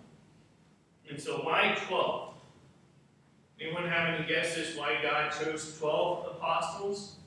And 1.10 1.22
so, 1.22 1.38
why 1.38 1.78
12? 1.88 2.34
Anyone 3.62 3.89
have 3.89 4.16
any 4.16 4.28
guesses 4.28 4.78
why 4.78 5.01
God 5.04 5.32
chose 5.32 5.78
12 5.78 6.38
apostles? 6.38 7.18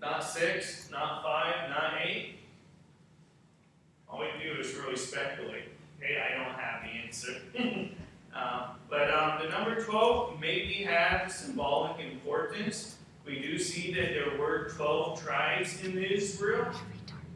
Not 0.00 0.24
six, 0.24 0.88
not 0.90 1.22
five, 1.22 1.68
not 1.68 1.94
eight? 2.02 2.36
All 4.08 4.20
we 4.20 4.26
do 4.42 4.58
is 4.60 4.74
really 4.76 4.96
speculate. 4.96 5.73
Okay, 5.98 6.18
I 6.18 6.36
don't 6.36 6.54
have 6.54 6.82
the 6.82 6.88
answer. 6.88 7.40
um, 8.34 8.76
but 8.90 9.10
um, 9.10 9.40
the 9.42 9.48
number 9.48 9.82
12 9.82 10.40
maybe 10.40 10.84
had 10.84 11.28
symbolic 11.28 12.00
importance. 12.00 12.96
We 13.26 13.40
do 13.40 13.58
see 13.58 13.92
that 13.94 14.10
there 14.10 14.38
were 14.38 14.70
12 14.76 15.22
tribes 15.22 15.82
in 15.82 15.96
Israel, 16.02 16.66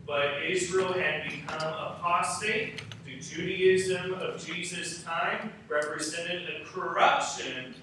but 0.06 0.42
Israel 0.46 0.92
had 0.92 1.24
become 1.30 1.62
apostate. 1.62 2.82
The 3.06 3.18
Judaism 3.18 4.14
of 4.14 4.44
Jesus' 4.44 5.02
time 5.02 5.50
represented 5.68 6.42
a 6.48 6.64
corruption 6.66 7.74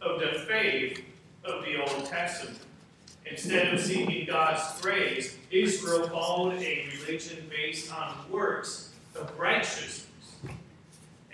of 0.00 0.20
the 0.20 0.38
faith 0.48 1.04
of 1.44 1.64
the 1.64 1.80
Old 1.80 2.06
Testament. 2.06 2.58
Instead 3.26 3.72
of 3.72 3.80
seeking 3.80 4.26
God's 4.26 4.80
grace, 4.80 5.36
Israel 5.50 6.08
followed 6.08 6.60
a 6.62 6.88
religion 7.00 7.46
based 7.50 7.92
on 7.92 8.14
works 8.30 8.90
of 9.14 9.38
righteousness. 9.38 10.03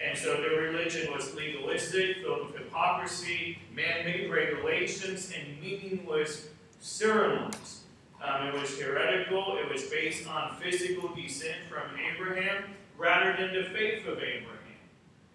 And 0.02 0.16
so 0.16 0.40
their 0.40 0.60
religion 0.62 1.12
was 1.12 1.34
legalistic, 1.34 2.18
filled 2.22 2.46
with 2.46 2.56
hypocrisy, 2.56 3.58
man-made 3.74 4.30
regulations, 4.30 5.32
and 5.36 5.60
meaningless 5.60 6.48
ceremonies. 6.80 7.82
Um, 8.22 8.48
it 8.48 8.54
was 8.54 8.78
heretical. 8.78 9.58
It 9.58 9.70
was 9.70 9.84
based 9.84 10.26
on 10.26 10.56
physical 10.56 11.14
descent 11.14 11.58
from 11.68 11.82
Abraham 11.98 12.64
rather 12.96 13.36
than 13.36 13.54
the 13.54 13.68
faith 13.70 14.06
of 14.06 14.18
Abraham. 14.18 14.56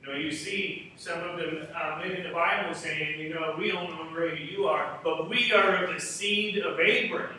You 0.02 0.08
know, 0.08 0.18
you 0.18 0.32
see 0.32 0.94
some 0.98 1.20
of 1.22 1.38
the 1.38 1.68
uh, 1.76 2.00
men 2.00 2.12
in 2.12 2.24
the 2.24 2.34
Bible 2.34 2.76
saying, 2.76 3.20
you 3.20 3.34
know, 3.34 3.56
we 3.58 3.72
don't 3.72 3.90
know 3.90 4.06
who 4.06 4.36
you 4.36 4.66
are, 4.66 5.00
but 5.04 5.30
we 5.30 5.52
are 5.52 5.84
of 5.84 5.94
the 5.94 6.00
seed 6.00 6.60
of 6.60 6.80
Abraham. 6.80 7.38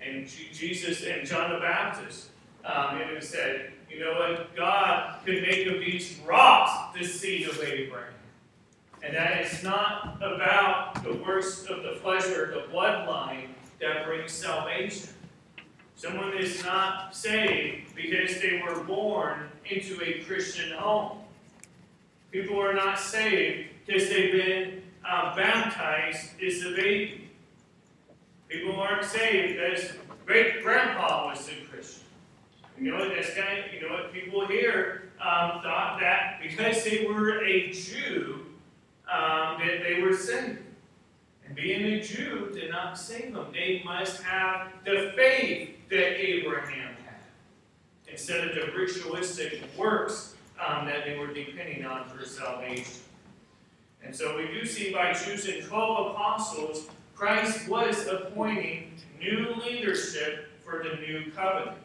And 0.00 0.28
Jesus 0.28 1.02
and 1.02 1.26
John 1.26 1.52
the 1.52 1.58
Baptist, 1.58 2.28
um, 2.64 2.98
it 2.98 3.24
said, 3.24 3.72
you 3.90 4.00
know 4.00 4.14
what? 4.14 4.54
God 4.56 5.20
could 5.24 5.42
make 5.42 5.66
of 5.66 5.80
these 5.80 6.18
rocks 6.26 6.98
the 6.98 7.04
seed 7.04 7.48
of 7.48 7.62
Abraham. 7.62 8.12
And 9.02 9.14
that 9.14 9.40
is 9.42 9.62
not 9.62 10.16
about 10.16 11.02
the 11.04 11.14
works 11.14 11.66
of 11.66 11.82
the 11.82 11.98
flesh 12.02 12.26
or 12.26 12.46
the 12.46 12.66
bloodline 12.72 13.48
that 13.80 14.04
brings 14.06 14.32
salvation. 14.32 15.10
Someone 15.94 16.36
is 16.36 16.62
not 16.64 17.14
saved 17.14 17.94
because 17.94 18.40
they 18.40 18.62
were 18.66 18.82
born 18.82 19.48
into 19.64 20.02
a 20.02 20.24
Christian 20.24 20.72
home. 20.72 21.18
People 22.32 22.60
are 22.60 22.74
not 22.74 22.98
saved 22.98 23.68
because 23.86 24.08
they've 24.08 24.32
been 24.32 24.82
uh, 25.08 25.34
baptized 25.36 26.40
as 26.42 26.62
a 26.64 26.70
baby. 26.70 27.30
People 28.48 28.78
aren't 28.78 29.04
saved 29.04 29.56
because 29.56 29.92
great 30.26 30.62
grandpa 30.62 31.28
was 31.28 31.48
a. 31.48 31.65
You 32.78 32.90
know, 32.90 32.98
kind 32.98 33.64
of, 33.64 33.72
you 33.72 33.80
know 33.80 33.94
what 33.94 34.12
people 34.12 34.46
here 34.46 35.10
um, 35.20 35.62
thought 35.62 35.98
that 36.00 36.40
because 36.42 36.84
they 36.84 37.06
were 37.06 37.42
a 37.44 37.72
Jew, 37.72 38.46
um, 39.10 39.58
that 39.60 39.82
they 39.82 40.00
were 40.02 40.14
saved. 40.14 40.58
And 41.46 41.54
being 41.54 41.84
a 41.84 42.02
Jew 42.02 42.50
did 42.52 42.70
not 42.70 42.98
save 42.98 43.32
them. 43.32 43.46
They 43.52 43.82
must 43.84 44.22
have 44.22 44.68
the 44.84 45.12
faith 45.16 45.76
that 45.88 46.20
Abraham 46.20 46.96
had, 47.04 47.22
instead 48.08 48.48
of 48.48 48.54
the 48.54 48.76
ritualistic 48.76 49.62
works 49.76 50.34
um, 50.64 50.86
that 50.86 51.04
they 51.04 51.16
were 51.16 51.32
depending 51.32 51.84
on 51.84 52.08
for 52.08 52.24
salvation. 52.24 53.00
And 54.02 54.14
so 54.14 54.36
we 54.36 54.46
do 54.48 54.64
see 54.66 54.92
by 54.92 55.12
choosing 55.12 55.62
12 55.62 56.12
apostles, 56.12 56.88
Christ 57.14 57.68
was 57.68 58.06
appointing 58.06 58.92
new 59.20 59.54
leadership 59.64 60.48
for 60.64 60.84
the 60.84 60.96
new 60.96 61.30
covenant. 61.32 61.78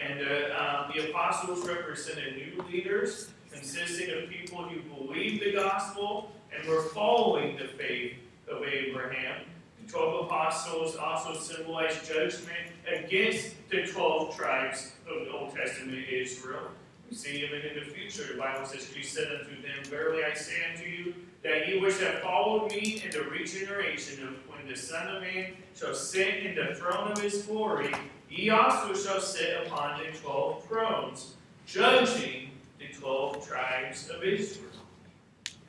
And 0.00 0.20
uh, 0.20 0.84
um, 0.84 0.92
the 0.94 1.10
apostles 1.10 1.66
represented 1.66 2.36
new 2.36 2.62
leaders 2.64 3.30
consisting 3.50 4.10
of 4.10 4.28
people 4.28 4.62
who 4.64 4.80
believed 4.94 5.42
the 5.42 5.52
gospel 5.52 6.30
and 6.54 6.68
were 6.68 6.82
following 6.82 7.56
the 7.56 7.68
faith 7.68 8.14
of 8.50 8.62
Abraham. 8.62 9.42
The 9.84 9.92
12 9.92 10.26
apostles 10.26 10.96
also 10.96 11.34
symbolized 11.34 12.06
judgment 12.06 12.72
against 12.86 13.54
the 13.70 13.86
12 13.86 14.36
tribes 14.36 14.92
of 15.08 15.26
the 15.26 15.32
Old 15.32 15.54
Testament 15.54 16.06
Israel. 16.08 16.70
We 17.08 17.16
see 17.16 17.44
even 17.44 17.62
in 17.62 17.76
the 17.76 17.94
future, 17.94 18.32
the 18.32 18.38
Bible 18.38 18.66
says, 18.66 18.86
"He 18.92 19.02
said 19.02 19.28
unto 19.28 19.62
them, 19.62 19.84
Verily 19.84 20.24
I 20.24 20.34
say 20.34 20.56
unto 20.70 20.84
you, 20.88 21.14
that 21.42 21.68
ye 21.68 21.78
which 21.78 21.98
have 22.00 22.20
followed 22.20 22.70
me 22.70 23.00
in 23.04 23.10
the 23.10 23.22
regeneration 23.22 24.26
of 24.26 24.34
when 24.48 24.66
the 24.68 24.76
Son 24.76 25.16
of 25.16 25.22
Man 25.22 25.52
shall 25.74 25.94
sit 25.94 26.44
in 26.44 26.56
the 26.56 26.74
throne 26.74 27.12
of 27.12 27.18
his 27.18 27.42
glory, 27.42 27.94
Ye 28.30 28.50
also 28.50 28.94
shall 28.94 29.20
sit 29.20 29.66
upon 29.66 30.00
the 30.00 30.18
twelve 30.18 30.64
thrones, 30.66 31.34
judging 31.66 32.50
the 32.78 32.86
twelve 32.98 33.46
tribes 33.46 34.10
of 34.10 34.22
Israel. 34.22 34.70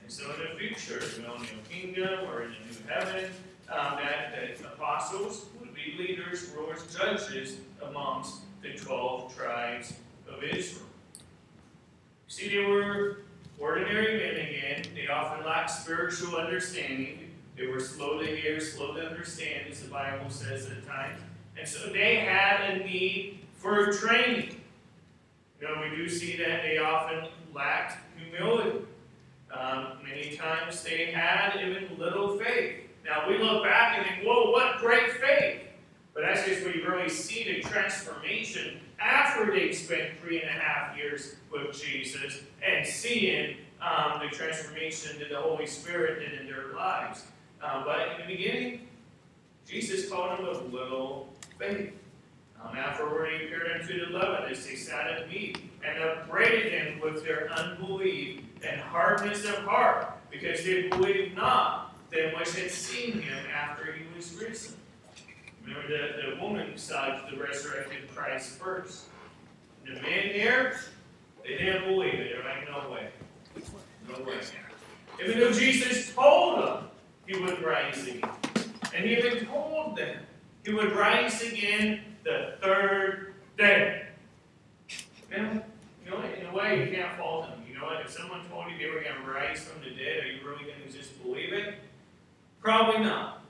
And 0.04 0.12
so 0.12 0.26
in 0.34 0.54
the 0.54 0.60
future, 0.60 1.00
in 1.00 1.22
the 1.22 1.28
millennial 1.28 1.60
kingdom 1.70 2.30
or 2.30 2.44
in 2.44 2.52
the 2.52 2.58
new 2.66 2.90
heaven, 2.90 3.32
um, 3.70 3.98
that 3.98 4.58
the 4.58 4.68
apostles 4.68 5.46
would 5.60 5.74
be 5.74 5.96
leaders, 5.98 6.52
rulers, 6.56 6.84
judges 6.96 7.58
amongst 7.82 8.42
the 8.62 8.74
twelve 8.74 9.36
tribes 9.36 9.94
of 10.28 10.44
Israel. 10.44 10.86
See, 12.28 12.50
they 12.50 12.66
were 12.66 13.20
ordinary 13.60 14.18
men 14.18 14.36
again. 14.36 14.86
They 14.96 15.08
often 15.08 15.46
lacked 15.46 15.70
spiritual 15.70 16.36
understanding. 16.36 17.32
They 17.56 17.68
were 17.68 17.80
slow 17.80 18.20
to 18.20 18.26
hear, 18.26 18.60
slow 18.60 18.94
to 18.96 19.08
understand, 19.08 19.72
as 19.72 19.82
the 19.82 19.90
Bible 19.90 20.30
says 20.30 20.70
at 20.70 20.86
times. 20.86 21.20
And 21.58 21.68
so 21.68 21.90
they 21.90 22.18
had 22.18 22.70
a 22.70 22.84
need 22.84 23.40
for 23.56 23.92
training. 23.92 24.62
You 25.60 25.68
know, 25.68 25.82
we 25.82 25.96
do 25.96 26.08
see 26.08 26.38
that 26.38 26.62
they 26.62 26.78
often 26.78 27.28
lacked 27.54 27.98
humility. 28.16 28.86
Um, 29.52 29.98
many 30.04 30.36
times 30.36 30.84
they 30.84 31.08
had 31.08 31.60
even 31.60 31.98
little 31.98 32.38
faith. 32.38 32.76
Now 33.06 33.28
we 33.28 33.38
look 33.38 33.64
back 33.64 33.98
and 33.98 34.06
think, 34.06 34.28
whoa, 34.28 34.52
what 34.52 34.78
great 34.80 35.12
faith. 35.14 35.62
But 36.14 36.26
as 36.26 36.48
is 36.48 36.64
where 36.64 36.76
you 36.76 36.88
really 36.88 37.10
see 37.10 37.44
the 37.44 37.62
transformation 37.62 38.80
after 39.00 39.52
they've 39.52 39.76
spent 39.76 40.20
three 40.22 40.42
and 40.42 40.50
a 40.50 40.54
half 40.54 40.98
years 40.98 41.36
with 41.52 41.80
Jesus 41.80 42.42
and 42.66 42.86
seeing 42.86 43.58
um, 43.82 44.20
the 44.20 44.36
transformation 44.36 45.20
that 45.20 45.30
the 45.30 45.40
Holy 45.40 45.68
Spirit 45.68 46.20
did 46.20 46.42
in 46.42 46.48
their 46.48 46.74
lives. 46.76 47.24
Um, 47.62 47.84
but 47.86 48.20
in 48.20 48.28
the 48.28 48.36
beginning, 48.36 48.88
Jesus 49.68 50.10
called 50.10 50.40
them 50.40 50.46
of 50.48 50.74
little 50.74 51.34
faith. 51.60 51.94
Um, 52.64 52.76
afterward, 52.76 53.30
he 53.30 53.46
appeared 53.46 53.80
unto 53.80 54.00
the 54.00 54.10
eleven 54.10 54.52
as 54.52 54.66
they 54.66 54.76
sat 54.76 55.08
at 55.08 55.30
meat, 55.30 55.60
and 55.86 56.04
upbraided 56.04 56.72
him 56.72 57.00
with 57.00 57.24
their 57.24 57.52
unbelief 57.52 58.42
and 58.68 58.82
hardness 58.82 59.46
of 59.46 59.56
heart, 59.60 60.18
because 60.32 60.64
they 60.64 60.88
believed 60.88 61.36
not 61.36 61.96
them 62.10 62.34
which 62.38 62.56
had 62.56 62.72
seen 62.72 63.22
him 63.22 63.38
after 63.56 63.94
he 63.94 64.04
was 64.16 64.34
risen. 64.42 64.76
Remember, 65.64 65.88
the, 65.88 66.36
the 66.36 66.42
woman 66.42 66.78
saw 66.78 67.20
the 67.30 67.38
resurrected 67.38 68.10
Christ 68.16 68.58
first. 68.58 69.06
The 69.86 69.94
men 69.94 70.30
there, 70.34 70.80
they 71.44 71.58
didn't 71.58 71.86
believe 71.86 72.14
it. 72.16 72.32
They're 72.34 72.44
like, 72.44 72.68
no 72.70 72.90
way. 72.90 73.10
No 74.10 74.24
way. 74.26 74.40
Even 75.24 75.40
though 75.40 75.52
Jesus 75.52 76.14
told 76.14 76.66
them 76.66 76.84
he 77.26 77.40
would 77.40 77.62
rise 77.62 78.08
again. 78.08 78.30
And 78.98 79.06
he 79.06 79.16
even 79.16 79.46
told 79.46 79.96
them 79.96 80.18
he 80.66 80.74
would 80.74 80.92
rise 80.94 81.44
again 81.44 82.02
the 82.24 82.56
third 82.60 83.36
day. 83.56 84.08
And, 85.32 85.62
you 86.04 86.10
know, 86.10 86.24
in 86.24 86.48
a 86.48 86.54
way, 86.54 86.84
you 86.84 86.96
can't 86.96 87.16
fault 87.16 87.48
them. 87.48 87.64
You 87.70 87.78
know 87.78 87.86
what? 87.86 88.02
If 88.02 88.10
someone 88.10 88.42
told 88.50 88.72
you 88.72 88.78
they 88.80 88.92
were 88.92 89.02
going 89.02 89.24
to 89.24 89.32
rise 89.32 89.64
from 89.64 89.84
the 89.84 89.92
dead, 89.92 90.24
are 90.24 90.32
you 90.32 90.40
really 90.44 90.64
going 90.64 90.82
to 90.84 90.98
just 90.98 91.22
believe 91.22 91.54
it? 91.54 91.76
Probably 92.60 93.04
not. 93.04 93.44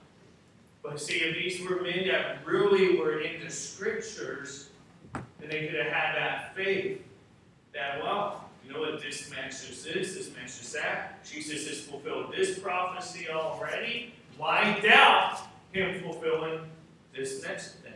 But 0.83 0.99
see, 0.99 1.19
if 1.19 1.35
these 1.35 1.65
were 1.65 1.81
men 1.81 2.09
that 2.09 2.45
really 2.45 2.99
were 2.99 3.21
into 3.21 3.49
scriptures, 3.49 4.69
then 5.13 5.49
they 5.49 5.67
could 5.67 5.79
have 5.79 5.93
had 5.93 6.15
that 6.17 6.55
faith 6.57 7.01
that, 7.73 8.03
well, 8.03 8.49
you 8.65 8.73
know 8.73 8.81
what, 8.81 9.01
this 9.01 9.31
matches 9.31 9.85
this, 9.85 10.13
this 10.13 10.29
matches 10.35 10.73
that. 10.73 11.23
Jesus 11.23 11.69
has 11.69 11.81
fulfilled 11.81 12.33
this 12.35 12.59
prophecy 12.59 13.29
already. 13.29 14.13
Why 14.37 14.79
doubt 14.81 15.39
him 15.71 15.99
fulfilling 16.01 16.59
this 17.15 17.43
next 17.43 17.75
thing? 17.77 17.93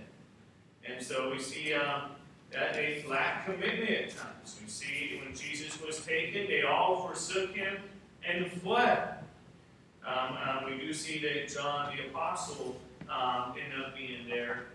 And 0.85 1.01
so 1.01 1.31
we 1.31 1.39
see 1.39 1.73
um, 1.73 2.11
that 2.51 2.73
they 2.73 3.05
lack 3.07 3.45
commitment 3.45 3.89
at 3.89 4.09
times. 4.09 4.59
We 4.61 4.69
see 4.69 5.21
when 5.23 5.35
Jesus 5.35 5.79
was 5.79 6.03
taken, 6.03 6.47
they 6.47 6.63
all 6.63 7.07
forsook 7.07 7.55
him 7.55 7.77
and 8.27 8.51
fled. 8.51 9.19
Um, 10.05 10.37
um, 10.37 10.65
we 10.65 10.79
do 10.79 10.93
see 10.93 11.19
that 11.19 11.47
John 11.47 11.95
the 11.95 12.07
Apostle 12.07 12.75
um, 13.07 13.53
ended 13.63 13.85
up 13.85 13.95
being 13.95 14.27
there 14.27 14.65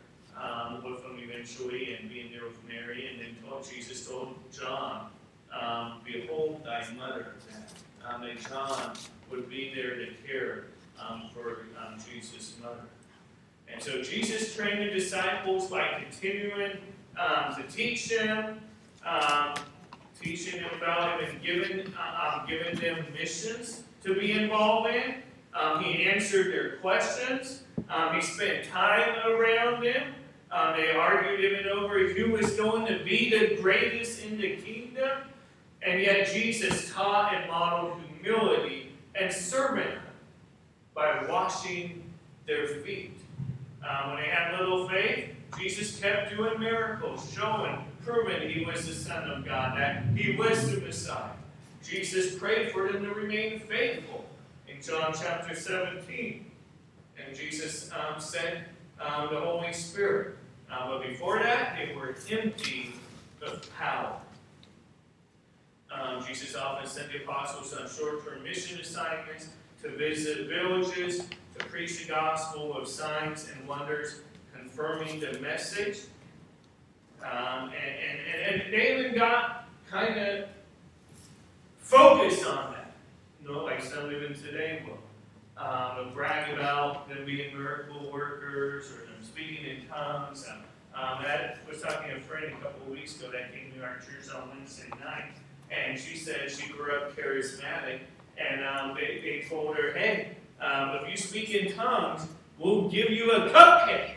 um, 0.40 0.85
with 0.85 1.02
them 1.02 1.18
eventually 1.18 1.94
and 1.94 2.09
being 2.09 2.31
there 2.31 2.44
with 2.44 2.62
Mary. 2.68 3.09
And 3.11 3.20
then 3.20 3.37
told, 3.48 3.68
Jesus 3.68 4.07
told 4.07 4.37
John, 4.52 5.09
um, 5.59 6.00
Behold 6.05 6.62
thy 6.64 6.87
mother. 6.96 7.35
Um, 8.09 8.22
that 8.22 8.38
John 8.48 8.92
would 9.33 9.50
be 9.50 9.72
there 9.74 9.96
to 9.96 10.07
care 10.24 10.66
um, 11.01 11.31
for 11.33 11.67
um, 11.79 11.99
Jesus' 12.11 12.55
mother. 12.63 12.81
And 13.69 13.83
so 13.83 14.03
Jesus 14.03 14.55
trained 14.55 14.81
the 14.81 14.93
disciples 14.93 15.69
by 15.69 16.01
continuing 16.01 16.79
um, 17.19 17.55
to 17.55 17.63
teach 17.65 18.09
them, 18.09 18.61
um, 19.05 19.55
teaching 20.21 20.63
them 20.63 20.71
about 20.77 21.21
Him 21.21 21.31
and 21.31 21.43
giving, 21.43 21.93
uh, 21.99 22.47
giving 22.47 22.77
them 22.77 23.05
missions 23.13 23.83
to 24.05 24.15
be 24.15 24.33
involved 24.33 24.91
in. 24.91 25.17
Um, 25.55 25.83
he 25.83 26.05
answered 26.05 26.53
their 26.53 26.77
questions. 26.77 27.63
He 28.15 28.21
spent 28.21 28.65
time 28.67 29.17
around 29.27 29.83
them. 29.83 30.15
They 30.77 30.91
argued 30.93 31.41
him 31.41 31.55
and 31.55 31.67
over 31.67 32.07
who 32.09 32.33
was 32.33 32.53
going 32.53 32.87
to 32.87 33.03
be 33.05 33.31
the 33.31 33.61
greatest 33.61 34.25
in 34.25 34.39
the 34.39 34.57
kingdom. 34.57 35.11
And 35.83 36.03
yet 36.03 36.29
Jesus 36.33 36.93
taught 36.93 37.33
and 37.35 37.49
modeled 37.49 38.01
humility 38.23 38.93
and 39.15 39.33
servanthood 39.33 40.06
by 40.97 41.25
washing 41.29 42.03
their 42.47 42.67
feet. 42.67 43.13
Um, 43.87 44.15
when 44.15 44.23
they 44.23 44.31
had 44.31 44.59
little 44.59 44.89
faith, 44.89 45.31
Jesus 45.61 46.01
kept 46.01 46.35
doing 46.35 46.59
miracles, 46.59 47.31
showing, 47.33 47.85
proving 48.03 48.49
he 48.49 48.65
was 48.65 48.87
the 48.87 48.95
Son 48.95 49.31
of 49.31 49.45
God, 49.45 49.79
that 49.79 50.05
he 50.17 50.35
was 50.35 50.75
the 50.75 50.81
Messiah. 50.81 51.31
Jesus 51.85 52.35
prayed 52.35 52.73
for 52.73 52.91
them 52.91 53.05
to 53.05 53.11
remain 53.13 53.61
faithful 53.61 54.25
in 54.67 54.83
John 54.83 55.13
chapter 55.13 55.55
17. 55.55 56.51
And 57.25 57.37
Jesus 57.37 57.91
um, 57.93 58.19
sent 58.19 58.59
um, 59.01 59.29
the 59.31 59.39
Holy 59.39 59.73
Spirit. 59.73 60.37
Uh, 60.71 60.89
but 60.89 61.07
before 61.07 61.39
that, 61.41 61.77
they 61.77 61.95
were 61.95 62.17
empty 62.31 62.95
of 63.43 63.71
power. 63.77 64.17
Um, 65.93 66.25
Jesus 66.27 66.57
often 66.57 66.89
sent 66.89 67.13
the 67.13 67.23
apostles 67.23 67.73
on 67.75 67.89
short 67.89 68.27
term 68.27 68.43
mission 68.43 68.81
assignments 68.81 69.51
to 69.83 69.97
visit 69.97 70.49
villages, 70.49 71.27
to 71.59 71.65
preach 71.67 72.03
the 72.03 72.12
gospel 72.12 72.77
of 72.77 72.89
signs 72.89 73.51
and 73.55 73.69
wonders, 73.69 74.21
confirming 74.55 75.21
the 75.21 75.39
message. 75.41 76.01
Um, 77.23 77.71
and, 77.71 78.53
and, 78.53 78.62
and 78.62 78.75
even 78.75 79.15
got 79.15 79.69
kind 79.91 80.19
of 80.19 80.49
focused 81.79 82.45
on 82.47 82.73
that, 82.73 82.93
you 83.41 83.49
know, 83.49 83.65
like 83.65 83.83
some 83.83 84.11
even 84.11 84.35
today 84.35 84.83
will. 84.87 84.99
Um, 85.59 86.12
brag 86.12 86.53
about 86.53 87.09
them 87.09 87.25
being 87.25 87.57
miracle 87.57 88.12
workers 88.12 88.93
or 88.93 89.07
them 89.07 89.23
speaking 89.23 89.65
in 89.65 89.89
tongues. 89.89 90.47
Um, 90.49 91.25
I 91.25 91.55
was 91.69 91.81
talking 91.81 92.11
to 92.11 92.17
a 92.17 92.21
friend 92.21 92.47
a 92.47 92.62
couple 92.62 92.83
of 92.83 92.89
weeks 92.89 93.17
ago 93.19 93.31
that 93.33 93.55
came 93.55 93.73
to 93.73 93.83
our 93.83 93.97
church 93.97 94.35
on 94.35 94.51
Wednesday 94.51 94.89
night, 95.03 95.33
and 95.71 95.99
she 95.99 96.17
said 96.17 96.51
she 96.51 96.71
grew 96.73 96.95
up 96.97 97.17
charismatic, 97.17 98.01
and 98.38 98.64
um, 98.64 98.94
they, 98.94 99.20
they 99.22 99.46
told 99.49 99.77
her, 99.77 99.92
hey, 99.92 100.37
um, 100.61 100.96
if 100.96 101.11
you 101.11 101.16
speak 101.16 101.51
in 101.51 101.72
tongues, 101.75 102.27
we'll 102.59 102.88
give 102.88 103.11
you 103.11 103.33
a 103.33 103.51
cupcake. 103.51 104.12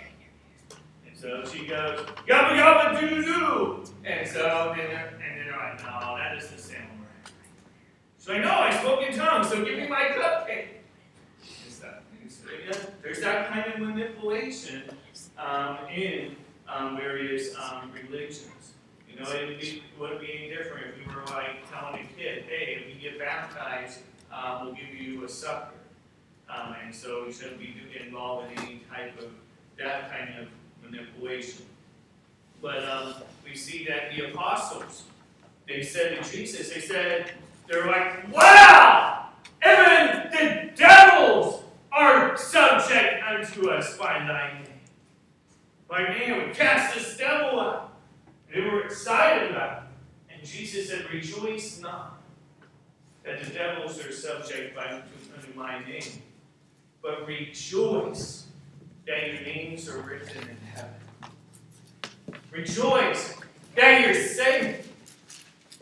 And 1.08 1.18
so 1.18 1.44
she 1.46 1.66
goes, 1.66 2.06
yabba 2.28 2.58
yabba 2.58 3.00
doo 3.00 3.24
doo. 3.24 3.84
And 4.06 4.28
so 4.28 4.74
then 4.76 4.88
they're, 4.88 5.20
and 5.22 5.48
they're 5.48 5.58
like, 5.58 5.80
no, 5.80 6.18
that 6.18 6.36
doesn't 6.40 6.60
sound 6.60 6.84
right. 7.00 7.32
She's 8.18 8.30
like, 8.30 8.42
no, 8.42 8.52
I 8.52 8.78
spoke 8.80 9.02
in 9.04 9.16
tongues, 9.16 9.50
so 9.50 9.64
give 9.64 9.78
me 9.78 9.88
my 9.88 10.04
cupcake. 10.16 10.68
There's 13.02 13.22
that 13.22 13.50
kind 13.50 13.74
of 13.74 13.80
manipulation 13.80 14.84
um, 15.38 15.80
in 15.92 16.36
um, 16.68 16.96
various 16.96 17.56
um, 17.56 17.92
religions. 17.92 18.59
You 19.20 19.26
know, 19.26 19.32
it 19.32 19.60
be, 19.60 19.84
would 20.00 20.22
be 20.22 20.32
any 20.34 20.50
different 20.50 20.88
if 20.88 21.08
we 21.08 21.14
were 21.14 21.26
like 21.26 21.70
telling 21.70 22.02
a 22.02 22.08
kid, 22.18 22.46
hey, 22.48 22.80
if 22.80 22.96
you 22.96 23.10
get 23.10 23.20
baptized, 23.20 24.00
um, 24.32 24.66
we'll 24.66 24.76
give 24.76 24.96
you 24.96 25.26
a 25.26 25.30
sucker. 25.30 25.74
Um, 26.50 26.76
and 26.84 26.96
so 26.96 27.26
we 27.26 27.34
shouldn't 27.34 27.60
be 27.60 27.76
involved 28.00 28.52
in 28.54 28.60
any 28.60 28.82
type 28.90 29.20
of 29.20 29.30
that 29.78 30.10
kind 30.10 30.30
of 30.40 30.48
manipulation. 30.82 31.66
But 32.62 32.88
um, 32.88 33.16
we 33.44 33.56
see 33.56 33.86
that 33.86 34.16
the 34.16 34.32
apostles, 34.32 35.04
they 35.68 35.84
said 35.84 36.24
to 36.24 36.32
Jesus, 36.32 36.74
they 36.74 36.80
said, 36.80 37.34
they're 37.68 37.88
like, 37.88 38.34
wow, 38.34 39.28
even 39.66 40.32
the 40.32 40.72
devils 40.76 41.64
are 41.92 42.38
subject 42.38 43.22
unto 43.28 43.70
us 43.70 43.98
by 43.98 44.20
thy 44.20 44.54
name. 44.54 44.74
By 45.90 46.04
name, 46.08 46.48
we 46.48 46.54
cast 46.54 46.96
this 46.96 47.18
devil 47.18 47.60
out. 47.60 47.89
They 48.54 48.62
were 48.62 48.82
excited 48.82 49.52
about 49.52 49.84
it. 49.84 49.84
And 50.34 50.48
Jesus 50.48 50.90
said, 50.90 51.10
Rejoice 51.12 51.80
not 51.80 52.22
that 53.24 53.44
the 53.44 53.52
devils 53.52 54.04
are 54.04 54.12
subject 54.12 54.76
by, 54.76 55.02
unto 55.36 55.54
my 55.56 55.84
name, 55.86 56.24
but 57.02 57.28
rejoice 57.28 58.48
that 59.06 59.28
your 59.28 59.42
names 59.42 59.88
are 59.88 60.00
written 60.02 60.42
in 60.50 60.58
heaven. 60.74 60.90
Rejoice 62.52 63.36
that 63.76 64.02
you're 64.02 64.14
saved. 64.14 64.88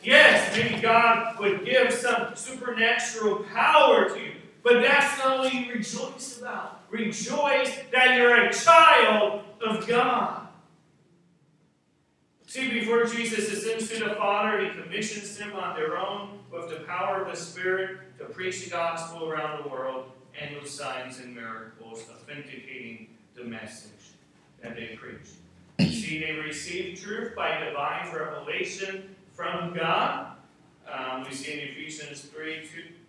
Yes, 0.04 0.56
maybe 0.56 0.82
God 0.82 1.40
would 1.40 1.66
give 1.66 1.92
some 1.92 2.36
supernatural 2.36 3.44
power 3.54 4.10
to 4.10 4.20
you. 4.20 4.32
But 4.64 4.82
that's 4.82 5.18
not 5.20 5.40
what 5.40 5.54
you 5.54 5.72
rejoice 5.74 6.40
about. 6.40 6.82
Rejoice 6.90 7.72
that 7.92 8.18
you're 8.18 8.36
a 8.36 8.54
child 8.54 9.44
of 9.66 9.88
God. 9.88 10.47
See, 12.48 12.70
before 12.70 13.04
Jesus 13.04 13.52
ascends 13.52 13.90
to 13.90 14.06
the 14.06 14.16
Father, 14.16 14.64
he 14.64 14.82
commissions 14.82 15.38
them 15.38 15.54
on 15.54 15.76
their 15.76 15.98
own 15.98 16.40
with 16.50 16.70
the 16.70 16.86
power 16.86 17.22
of 17.22 17.30
the 17.30 17.36
Spirit 17.36 17.98
to 18.20 18.24
preach 18.24 18.64
the 18.64 18.70
gospel 18.70 19.30
around 19.30 19.64
the 19.64 19.70
world 19.70 20.06
and 20.40 20.56
with 20.56 20.70
signs 20.70 21.20
and 21.20 21.36
miracles, 21.36 22.06
authenticating 22.10 23.10
the 23.36 23.44
message 23.44 23.92
that 24.64 24.78
they 24.78 24.96
preach. 24.96 25.92
See, 25.92 26.24
they 26.24 26.36
receive 26.36 27.02
truth 27.02 27.36
by 27.36 27.66
divine 27.66 28.16
revelation 28.16 29.14
from 29.34 29.76
God. 29.76 30.38
Um, 30.90 31.26
we 31.26 31.36
see 31.36 31.52
in 31.52 31.60
Ephesians 31.68 32.22
3 32.22 32.62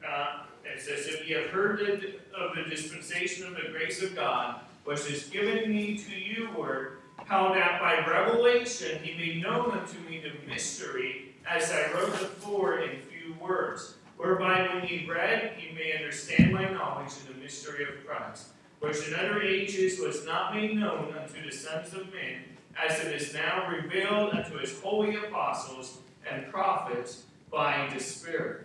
2, 0.02 0.04
uh, 0.04 0.42
it 0.64 0.80
says, 0.80 1.06
If 1.06 1.28
ye 1.28 1.34
have 1.34 1.50
heard 1.50 1.80
of 1.80 2.56
the 2.56 2.68
dispensation 2.68 3.46
of 3.46 3.54
the 3.54 3.70
grace 3.70 4.02
of 4.02 4.16
God, 4.16 4.62
which 4.84 5.08
is 5.08 5.28
given 5.28 5.70
me 5.70 5.96
to 5.96 6.10
you 6.10 6.50
word, 6.58 6.97
how 7.28 7.52
that 7.52 7.78
by 7.78 7.98
revelation 8.10 8.98
he 9.02 9.16
made 9.16 9.42
known 9.42 9.70
unto 9.72 9.98
me 10.08 10.22
the 10.22 10.50
mystery, 10.50 11.34
as 11.48 11.70
I 11.70 11.92
wrote 11.92 12.12
before 12.12 12.78
in 12.78 13.00
few 13.02 13.34
words, 13.34 13.96
whereby 14.16 14.66
when 14.66 14.88
ye 14.88 15.06
read, 15.06 15.52
ye 15.58 15.74
may 15.74 15.94
understand 15.94 16.54
my 16.54 16.70
knowledge 16.70 17.12
of 17.12 17.28
the 17.28 17.34
mystery 17.34 17.84
of 17.84 18.06
Christ, 18.06 18.48
which 18.80 19.06
in 19.06 19.14
other 19.14 19.42
ages 19.42 20.00
was 20.00 20.24
not 20.24 20.54
made 20.54 20.74
known 20.74 21.14
unto 21.18 21.44
the 21.44 21.54
sons 21.54 21.92
of 21.92 22.12
men, 22.14 22.44
as 22.82 22.98
it 23.00 23.14
is 23.14 23.34
now 23.34 23.68
revealed 23.70 24.32
unto 24.32 24.56
his 24.56 24.80
holy 24.80 25.16
apostles 25.16 25.98
and 26.30 26.50
prophets 26.50 27.24
by 27.52 27.90
the 27.92 28.00
Spirit. 28.00 28.64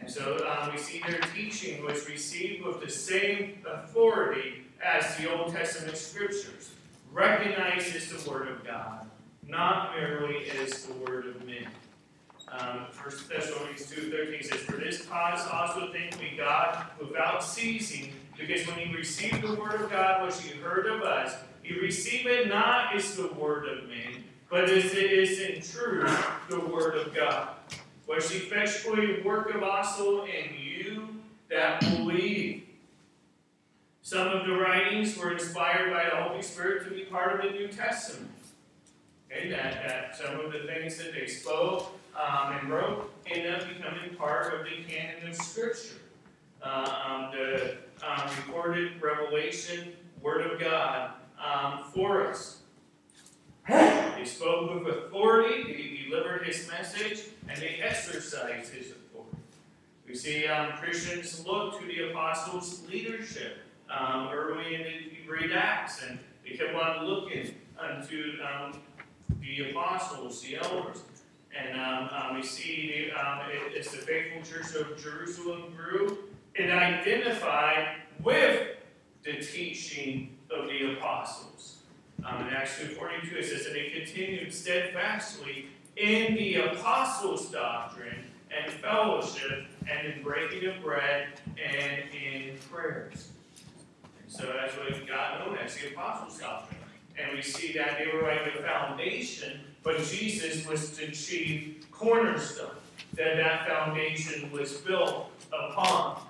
And 0.00 0.08
so 0.08 0.38
um, 0.46 0.70
we 0.70 0.78
see 0.78 1.00
their 1.00 1.20
teaching 1.34 1.84
was 1.84 2.08
received 2.08 2.64
with 2.64 2.80
the 2.80 2.90
same 2.90 3.64
authority 3.68 4.66
as 4.84 5.16
the 5.16 5.34
Old 5.34 5.52
Testament 5.52 5.96
scriptures. 5.96 6.70
Recognizes 7.16 8.12
the 8.12 8.30
Word 8.30 8.48
of 8.48 8.62
God, 8.62 9.06
not 9.48 9.96
merely 9.96 10.50
as 10.50 10.84
the 10.84 10.92
Word 10.92 11.26
of 11.26 11.46
men. 11.46 11.66
Um, 12.48 12.86
1 13.02 13.14
Thessalonians 13.30 13.90
2.13 13.90 14.44
says, 14.44 14.60
For 14.60 14.76
this 14.76 15.06
cause 15.06 15.48
also 15.50 15.90
thank 15.94 16.20
we 16.20 16.36
God 16.36 16.84
without 17.00 17.42
ceasing, 17.42 18.12
because 18.36 18.66
when 18.68 18.78
you 18.78 18.94
receive 18.94 19.40
the 19.40 19.54
Word 19.54 19.80
of 19.80 19.90
God, 19.90 20.26
which 20.26 20.44
you 20.44 20.60
heard 20.60 20.86
of 20.86 21.00
us, 21.00 21.34
you 21.64 21.80
receive 21.80 22.26
it 22.26 22.48
not 22.48 22.94
as 22.94 23.16
the 23.16 23.28
Word 23.28 23.66
of 23.66 23.88
men, 23.88 24.22
but 24.50 24.64
as 24.64 24.92
it 24.92 25.10
is 25.10 25.40
in 25.40 25.62
truth 25.62 26.26
the 26.50 26.60
Word 26.60 26.96
of 26.98 27.14
God 27.14 27.48
which 28.06 28.30
effectually 28.32 29.20
worketh 29.22 29.62
also 29.62 30.24
in 30.24 30.54
you 30.56 31.08
that 31.50 31.80
believe. 31.80 32.65
Some 34.06 34.28
of 34.28 34.46
the 34.46 34.52
writings 34.52 35.18
were 35.18 35.32
inspired 35.32 35.92
by 35.92 36.08
the 36.08 36.22
Holy 36.22 36.40
Spirit 36.40 36.84
to 36.84 36.94
be 36.94 37.06
part 37.06 37.34
of 37.34 37.42
the 37.42 37.58
New 37.58 37.66
Testament. 37.66 38.30
Okay, 39.28 39.50
that, 39.50 39.82
that 39.84 40.16
some 40.16 40.38
of 40.38 40.52
the 40.52 40.60
things 40.60 40.96
that 40.98 41.12
they 41.12 41.26
spoke 41.26 41.90
um, 42.14 42.52
and 42.52 42.70
wrote 42.70 43.12
end 43.26 43.52
up 43.52 43.66
becoming 43.66 44.14
part 44.16 44.54
of 44.54 44.64
the 44.64 44.84
canon 44.88 45.28
of 45.28 45.34
Scripture. 45.34 45.96
Uh, 46.62 47.02
um, 47.04 47.30
the 47.32 47.78
um, 48.06 48.30
recorded 48.46 49.02
revelation, 49.02 49.92
Word 50.22 50.52
of 50.52 50.60
God 50.60 51.10
um, 51.44 51.82
for 51.92 52.28
us. 52.28 52.58
He 53.66 54.24
spoke 54.24 54.84
with 54.84 54.96
authority, 54.96 55.64
he 55.72 56.08
delivered 56.08 56.46
his 56.46 56.68
message, 56.68 57.24
and 57.48 57.60
they 57.60 57.80
exercised 57.82 58.72
his 58.72 58.92
authority. 58.92 59.38
We 60.06 60.14
see 60.14 60.46
um, 60.46 60.74
Christians 60.74 61.44
look 61.44 61.80
to 61.80 61.86
the 61.88 62.10
apostles' 62.10 62.86
leadership 62.88 63.64
um, 63.90 64.28
in 64.72 64.82
the 65.10 65.26
great 65.26 65.52
Acts, 65.52 66.02
and 66.02 66.18
they 66.44 66.56
kept 66.56 66.74
on 66.74 67.04
looking 67.06 67.54
unto 67.78 68.38
um, 68.42 68.80
the 69.40 69.70
apostles, 69.70 70.42
the 70.42 70.56
elders. 70.56 71.02
And 71.58 71.80
um, 71.80 72.10
um, 72.12 72.36
we 72.36 72.42
see 72.42 73.10
um, 73.12 73.40
it, 73.50 73.78
as 73.78 73.90
the 73.90 73.98
faithful 73.98 74.42
church 74.42 74.74
of 74.74 75.02
Jerusalem 75.02 75.74
grew, 75.74 76.18
it 76.54 76.70
identified 76.70 77.96
with 78.22 78.76
the 79.24 79.40
teaching 79.40 80.36
of 80.50 80.68
the 80.68 80.92
apostles. 80.92 81.78
Um, 82.24 82.46
in 82.46 82.54
Acts 82.54 82.78
2.42 82.80 83.32
it 83.34 83.44
says 83.44 83.64
that 83.64 83.72
they 83.72 83.88
continued 83.88 84.52
steadfastly 84.52 85.66
in 85.96 86.34
the 86.34 86.56
apostles' 86.56 87.50
doctrine 87.50 88.24
and 88.50 88.72
fellowship 88.72 89.66
and 89.88 90.06
in 90.08 90.22
breaking 90.22 90.68
of 90.68 90.82
bread 90.82 91.28
and 91.56 92.02
in 92.14 92.56
prayers. 92.70 93.30
So 94.36 94.52
that's 94.52 94.76
what 94.76 95.06
got 95.06 95.46
known 95.46 95.56
as 95.56 95.74
the 95.76 95.88
apostles' 95.88 96.38
doctrine. 96.38 96.78
And 97.18 97.34
we 97.34 97.40
see 97.40 97.72
that 97.72 97.96
they 97.98 98.14
were 98.14 98.22
like 98.22 98.44
the 98.44 98.62
foundation, 98.62 99.60
but 99.82 100.02
Jesus 100.02 100.66
was 100.66 100.90
the 100.90 101.06
chief 101.06 101.90
cornerstone 101.90 102.76
that 103.14 103.36
that 103.38 103.66
foundation 103.66 104.52
was 104.52 104.74
built 104.74 105.30
upon. 105.50 106.20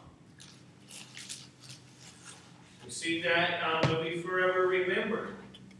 We 2.84 2.90
see 2.90 3.22
that 3.22 3.60
um, 3.64 3.90
will 3.90 4.04
be 4.04 4.22
forever 4.22 4.68
remembered 4.68 5.34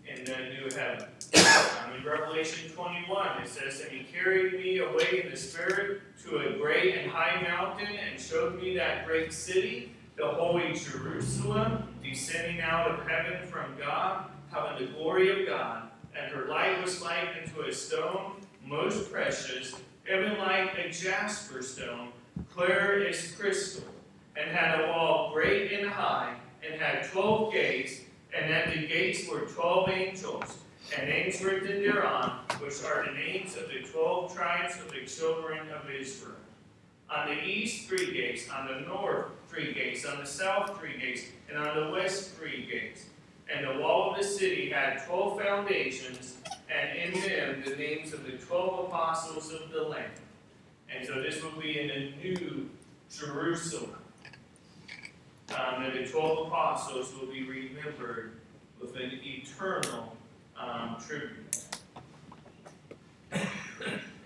in 0.09 0.25
the 0.25 0.37
new 0.37 0.77
heaven. 0.77 1.07
Um, 1.37 1.93
in 1.97 2.05
Revelation 2.05 2.73
21, 2.73 3.43
it 3.43 3.49
says, 3.49 3.83
And 3.83 3.93
he 3.93 4.05
carried 4.05 4.55
me 4.55 4.79
away 4.79 5.23
in 5.25 5.31
the 5.31 5.37
Spirit 5.37 6.01
to 6.25 6.39
a 6.39 6.59
great 6.59 6.97
and 6.97 7.11
high 7.11 7.41
mountain, 7.43 7.87
and 7.87 8.21
showed 8.21 8.61
me 8.61 8.75
that 8.77 9.07
great 9.07 9.33
city, 9.33 9.93
the 10.17 10.27
holy 10.27 10.73
Jerusalem, 10.73 11.83
descending 12.03 12.61
out 12.61 12.91
of 12.91 13.07
heaven 13.07 13.47
from 13.47 13.77
God, 13.79 14.27
having 14.51 14.87
the 14.87 14.93
glory 14.93 15.41
of 15.41 15.47
God. 15.47 15.91
And 16.19 16.33
her 16.33 16.47
light 16.47 16.83
was 16.83 17.03
like 17.03 17.29
unto 17.43 17.61
a 17.63 17.73
stone 17.73 18.41
most 18.65 19.13
precious, 19.13 19.75
even 20.11 20.39
like 20.39 20.77
a 20.79 20.91
jasper 20.91 21.63
stone, 21.63 22.09
clear 22.55 23.07
as 23.07 23.33
crystal, 23.33 23.85
and 24.37 24.51
had 24.51 24.81
a 24.81 24.89
wall 24.89 25.33
great 25.35 25.73
and 25.73 25.89
high, 25.89 26.35
and 26.65 26.81
had 26.81 27.05
twelve 27.11 27.53
gates, 27.53 28.01
and 28.35 28.53
at 28.53 28.73
the 28.73 28.87
gates 28.87 29.29
were 29.29 29.41
twelve 29.41 29.91
angels, 29.91 30.59
and 30.97 31.09
names 31.09 31.43
written 31.43 31.83
thereon, 31.83 32.41
which 32.61 32.83
are 32.85 33.05
the 33.05 33.13
names 33.13 33.57
of 33.57 33.69
the 33.69 33.87
twelve 33.93 34.35
tribes 34.35 34.81
of 34.81 34.91
the 34.91 35.05
children 35.05 35.69
of 35.71 35.91
Israel. 35.91 36.33
On 37.11 37.29
the 37.29 37.45
east, 37.45 37.89
three 37.89 38.13
gates, 38.13 38.49
on 38.51 38.67
the 38.67 38.81
north, 38.81 39.27
three 39.57 39.73
gates, 39.73 40.05
on 40.05 40.19
the 40.19 40.27
south, 40.27 40.79
three 40.79 40.99
gates, 40.99 41.23
and 41.49 41.59
on 41.59 41.77
the 41.77 41.91
west, 41.91 42.33
three 42.33 42.67
gates. 42.71 43.07
And 43.53 43.67
the 43.67 43.81
wall 43.81 44.11
of 44.11 44.19
the 44.19 44.25
city 44.25 44.69
had 44.69 45.05
twelve 45.07 45.41
foundations, 45.41 46.37
and 46.69 46.99
in 46.99 47.21
them 47.21 47.63
the 47.65 47.77
names 47.77 48.13
of 48.13 48.25
the 48.25 48.33
twelve 48.33 48.87
apostles 48.87 49.53
of 49.53 49.71
the 49.71 49.83
Lamb. 49.83 50.11
And 50.95 51.07
so 51.07 51.23
this 51.23 51.43
will 51.43 51.59
be 51.61 51.81
in 51.81 51.89
the 51.89 52.13
new 52.23 52.69
Jerusalem. 53.11 53.97
Um, 55.51 55.85
and 55.85 55.95
the 55.95 56.11
twelve 56.11 56.49
apostles 56.49 57.15
will 57.15 57.29
be 57.29 57.45
remembered 57.45 58.33
with 58.81 58.97
an 58.97 59.13
eternal 59.23 60.17
um, 60.61 60.97
tribute. 61.07 61.57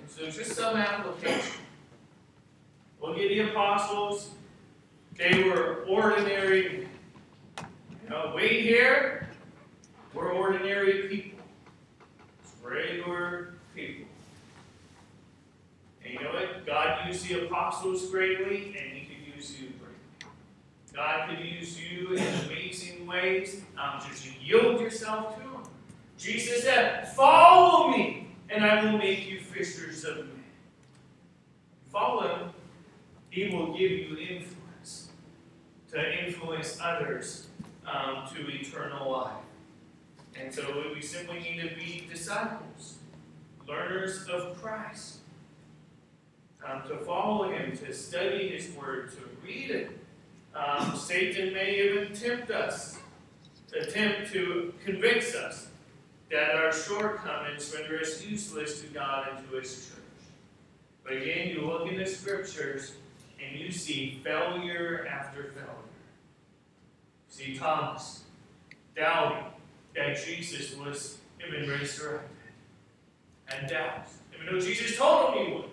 so 0.09 0.31
just 0.31 0.53
some 0.53 0.77
application. 0.77 1.61
Look 3.01 3.19
at 3.19 3.29
the 3.29 3.51
apostles. 3.51 4.31
They 5.21 5.43
were 5.43 5.85
ordinary. 5.87 6.89
You 7.59 8.09
know, 8.09 8.33
we 8.35 8.49
here, 8.63 9.29
we're 10.15 10.33
ordinary 10.33 11.09
people. 11.09 11.45
Regular 12.63 13.53
people. 13.75 14.07
And 16.03 16.15
you 16.15 16.21
know 16.21 16.31
what? 16.31 16.65
God 16.65 17.07
used 17.07 17.29
the 17.29 17.45
apostles 17.45 18.09
greatly, 18.11 18.75
and 18.79 18.97
He 18.97 19.15
could 19.15 19.37
use 19.37 19.61
you 19.61 19.69
greatly. 19.79 20.33
God 20.95 21.29
could 21.29 21.45
use 21.45 21.79
you 21.79 22.15
in 22.15 22.27
amazing 22.47 23.07
ways. 23.07 23.61
Um, 23.77 24.01
just 24.09 24.27
yield 24.41 24.81
yourself 24.81 25.37
to 25.37 25.43
Him. 25.43 25.63
Jesus 26.17 26.63
said, 26.63 27.13
Follow 27.15 27.91
me, 27.91 28.29
and 28.49 28.65
I 28.65 28.83
will 28.85 28.97
make 28.97 29.29
you 29.29 29.41
fishers 29.41 30.03
of 30.05 30.17
men. 30.17 30.45
Follow 31.93 32.27
Him, 32.27 32.51
He 33.29 33.55
will 33.55 33.77
give 33.77 33.91
you 33.91 34.17
influence 34.17 34.60
to 35.93 36.27
influence 36.27 36.79
others 36.83 37.47
um, 37.87 38.27
to 38.35 38.49
eternal 38.49 39.11
life. 39.11 39.33
And 40.41 40.55
so 40.55 40.85
we 40.95 41.03
simply 41.03 41.41
need 41.41 41.61
to 41.69 41.75
be 41.75 42.07
disciples, 42.11 42.99
learners 43.67 44.27
of 44.29 44.61
Christ, 44.63 45.19
um, 46.67 46.83
to 46.89 46.99
follow 46.99 47.51
Him, 47.51 47.77
to 47.79 47.93
study 47.93 48.49
His 48.49 48.75
Word, 48.77 49.13
to 49.13 49.19
read 49.45 49.71
it. 49.71 49.91
Um, 50.55 50.97
Satan 50.97 51.53
may 51.53 51.81
even 51.81 52.15
tempt 52.15 52.51
us, 52.51 52.99
attempt 53.79 54.33
to 54.33 54.73
convince 54.85 55.35
us 55.35 55.69
that 56.31 56.55
our 56.55 56.73
shortcomings 56.73 57.75
render 57.77 58.01
us 58.01 58.25
useless 58.25 58.81
to 58.83 58.87
God 58.89 59.29
and 59.35 59.51
to 59.51 59.57
His 59.57 59.87
church. 59.87 59.97
But 61.03 61.15
again, 61.15 61.49
you 61.49 61.67
look 61.67 61.89
in 61.89 61.99
the 61.99 62.07
Scriptures 62.07 62.93
and 63.43 63.59
you 63.59 63.71
see 63.71 64.21
failure 64.23 65.07
after 65.11 65.45
failure. 65.45 65.69
See 67.29 67.57
Thomas 67.57 68.25
doubting 68.97 69.45
that 69.95 70.19
Jesus 70.25 70.77
was 70.77 71.19
even 71.47 71.69
resurrected. 71.69 72.31
And 73.49 73.69
doubts. 73.69 74.19
Even 74.35 74.55
though 74.55 74.65
Jesus 74.65 74.97
told 74.97 75.35
him 75.35 75.47
he 75.47 75.53
would. 75.55 75.65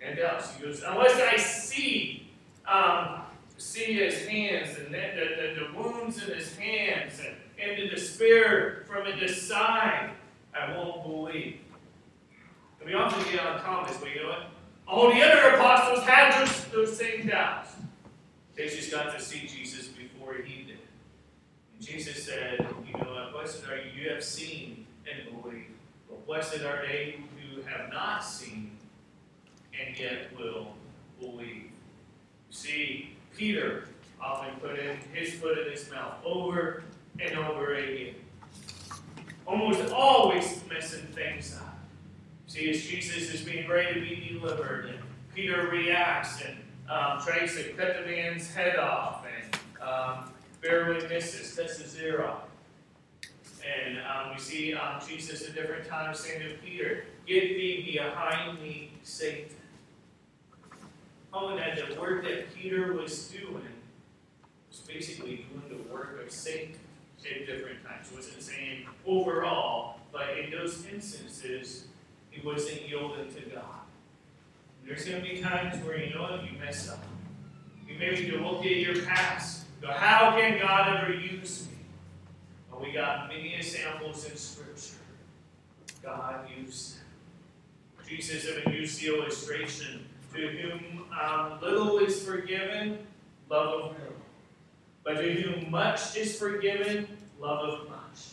And 0.00 0.18
doubts. 0.18 0.54
He 0.56 0.62
goes, 0.62 0.82
unless 0.86 1.20
I 1.20 1.36
see 1.36 2.30
um, 2.66 3.22
see 3.58 3.94
his 3.94 4.26
hands 4.26 4.78
and 4.78 4.94
the, 4.94 4.98
the, 4.98 5.60
the, 5.60 5.78
wounds 5.78 6.22
in 6.22 6.34
his 6.34 6.56
hands 6.56 7.20
and, 7.20 7.36
and 7.60 7.82
the 7.82 7.88
despair 7.88 8.84
from 8.86 9.04
his 9.06 9.48
side, 9.48 10.10
I 10.54 10.76
won't 10.76 11.02
believe. 11.02 11.58
And 12.80 12.88
we 12.88 12.94
often 12.94 13.22
get 13.30 13.44
on 13.44 13.60
Thomas, 13.60 13.96
but 13.98 14.08
you 14.10 14.22
know 14.22 14.28
what? 14.28 14.46
All 14.90 15.08
the 15.12 15.22
other 15.22 15.54
apostles 15.54 16.04
had 16.04 16.44
those, 16.44 16.64
those 16.66 16.98
same 16.98 17.28
doubts. 17.28 17.70
They 18.56 18.66
just 18.66 18.90
got 18.90 19.16
to 19.16 19.22
see 19.22 19.46
Jesus 19.46 19.86
before 19.86 20.34
he 20.44 20.64
did. 20.64 20.78
And 21.76 21.86
Jesus 21.86 22.24
said, 22.24 22.66
you 22.84 22.92
know, 22.98 23.12
what, 23.12 23.32
blessed 23.32 23.62
are 23.68 23.76
you, 23.76 24.02
you 24.02 24.10
have 24.10 24.24
seen 24.24 24.86
and 25.08 25.42
believed. 25.42 25.70
But 26.08 26.26
blessed 26.26 26.62
are 26.62 26.82
they 26.84 27.20
who 27.38 27.62
have 27.62 27.92
not 27.92 28.24
seen 28.24 28.72
and 29.80 29.96
yet 29.96 30.36
will 30.36 30.74
believe. 31.20 31.70
You 32.48 32.50
see, 32.50 33.10
Peter 33.36 33.84
often 34.20 34.56
put 34.56 34.76
in 34.76 34.98
his 35.14 35.34
foot 35.34 35.56
in 35.56 35.70
his 35.70 35.88
mouth 35.88 36.14
over 36.24 36.82
and 37.20 37.38
over 37.38 37.74
again. 37.74 38.16
Almost 39.46 39.92
always 39.92 40.64
messing 40.68 41.06
things 41.06 41.56
up. 41.56 41.69
See, 42.50 42.68
as 42.68 42.82
Jesus 42.84 43.32
is 43.32 43.42
being 43.42 43.68
ready 43.68 43.94
to 43.94 44.00
be 44.00 44.28
delivered, 44.32 44.86
and 44.86 44.98
Peter 45.32 45.68
reacts 45.68 46.42
and 46.42 46.56
um, 46.90 47.24
tries 47.24 47.54
to 47.54 47.62
cut 47.74 47.98
the 48.00 48.10
man's 48.10 48.52
head 48.52 48.74
off, 48.74 49.24
and 49.24 49.56
um, 49.80 50.32
barely 50.60 51.06
misses, 51.06 51.54
cuts 51.54 51.96
ear 52.02 52.24
off. 52.24 52.42
And 53.64 53.98
um, 53.98 54.34
we 54.34 54.40
see 54.40 54.74
um, 54.74 55.00
Jesus 55.06 55.48
at 55.48 55.54
different 55.54 55.86
times 55.86 56.18
saying 56.18 56.40
to 56.40 56.56
Peter, 56.56 57.04
Get 57.24 57.50
thee 57.50 57.88
behind 57.92 58.60
me, 58.60 58.94
Satan. 59.04 59.54
Oh, 61.32 61.56
that 61.56 61.76
the 61.76 62.00
work 62.00 62.24
that 62.24 62.52
Peter 62.52 62.94
was 62.94 63.28
doing 63.28 63.62
was 64.68 64.80
basically 64.88 65.46
doing 65.54 65.84
the 65.84 65.94
work 65.94 66.20
of 66.20 66.32
Satan 66.32 66.74
at 67.24 67.46
different 67.46 67.84
times. 67.86 68.10
He 68.10 68.16
wasn't 68.16 68.42
saying 68.42 68.86
overall, 69.06 70.00
but 70.10 70.36
in 70.36 70.50
those 70.50 70.84
instances, 70.92 71.84
he 72.30 72.46
wasn't 72.46 72.88
yielding 72.88 73.32
to 73.34 73.40
God. 73.42 73.64
There's 74.86 75.04
going 75.04 75.22
to 75.22 75.28
be 75.28 75.40
times 75.40 75.84
where 75.84 75.98
you 75.98 76.14
know 76.14 76.22
what, 76.22 76.44
you 76.44 76.58
mess 76.58 76.88
up. 76.88 77.04
You 77.86 77.96
maybe 77.98 78.30
to 78.30 78.38
look 78.38 78.64
at 78.64 78.76
your 78.76 79.02
past. 79.02 79.66
Go, 79.80 79.88
how 79.88 80.32
can 80.32 80.58
God 80.58 81.02
ever 81.02 81.12
use 81.14 81.68
me? 81.68 81.78
Well, 82.70 82.82
we 82.82 82.92
got 82.92 83.28
many 83.28 83.54
examples 83.54 84.28
in 84.28 84.36
Scripture. 84.36 84.96
God 86.02 86.48
used 86.56 86.96
them. 86.96 87.04
Jesus 88.06 88.44
even 88.44 88.72
used 88.72 89.00
the 89.00 89.08
illustration 89.08 90.04
to 90.34 90.48
whom 90.48 91.04
um, 91.18 91.60
little 91.60 91.98
is 91.98 92.24
forgiven, 92.24 92.98
love 93.48 93.68
of 93.68 93.92
little. 93.92 94.14
But 95.04 95.14
to 95.18 95.32
whom 95.32 95.70
much 95.70 96.16
is 96.16 96.36
forgiven, 96.36 97.06
love 97.40 97.68
of 97.68 97.88
much. 97.88 98.32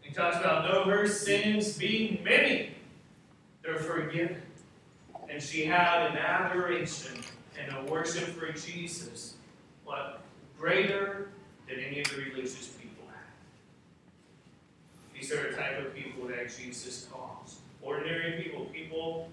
He 0.00 0.12
talks 0.12 0.36
about 0.36 0.68
no 0.70 0.84
her 0.84 1.06
sins 1.06 1.76
being 1.76 2.22
many, 2.22 2.74
they're 3.68 3.78
forgiven. 3.78 4.40
And 5.28 5.42
she 5.42 5.66
had 5.66 6.10
an 6.10 6.16
adoration 6.16 7.20
and 7.60 7.76
a 7.76 7.90
worship 7.90 8.24
for 8.28 8.50
Jesus, 8.52 9.34
what 9.84 10.22
greater 10.58 11.28
than 11.68 11.78
any 11.78 12.00
of 12.00 12.08
the 12.08 12.22
religious 12.22 12.68
people 12.68 13.04
had. 13.08 13.18
These 15.14 15.30
are 15.32 15.50
the 15.50 15.56
type 15.56 15.84
of 15.84 15.94
people 15.94 16.28
that 16.28 16.50
Jesus 16.56 17.08
calls. 17.12 17.58
Ordinary 17.82 18.42
people, 18.42 18.64
people 18.66 19.28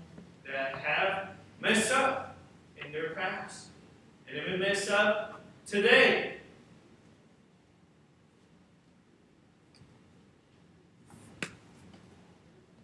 that 0.45 0.75
have 0.75 1.29
messed 1.61 1.93
up 1.93 2.35
in 2.83 2.91
their 2.91 3.11
past. 3.11 3.67
And 4.27 4.37
even 4.37 4.59
messed 4.59 4.91
up 4.91 5.39
today. 5.65 6.34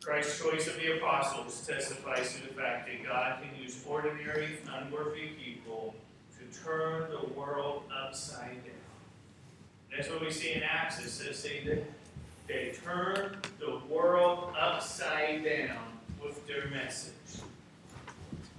Christ's 0.04 0.42
choice 0.42 0.68
of 0.68 0.78
the 0.78 0.98
apostles 0.98 1.66
testifies 1.68 2.34
to 2.34 2.42
the 2.42 2.54
fact 2.54 2.88
that 2.88 3.08
God 3.08 3.38
can 3.42 3.62
use 3.62 3.84
ordinary, 3.88 4.58
unworthy 4.74 5.28
people 5.44 5.94
to 6.38 6.60
turn 6.64 7.12
the 7.12 7.34
world 7.34 7.84
upside 7.96 8.64
down. 8.64 8.74
That's 9.96 10.10
what 10.10 10.22
we 10.22 10.32
see 10.32 10.54
in 10.54 10.64
Acts. 10.64 11.00
It 11.00 11.10
says 11.10 11.44
they. 11.44 11.84
They 12.48 12.74
turned 12.84 13.38
the 13.60 13.80
world 13.90 14.54
upside 14.60 15.46
down 15.46 15.78
with 16.22 16.46
their 16.48 16.68
message. 16.68 17.14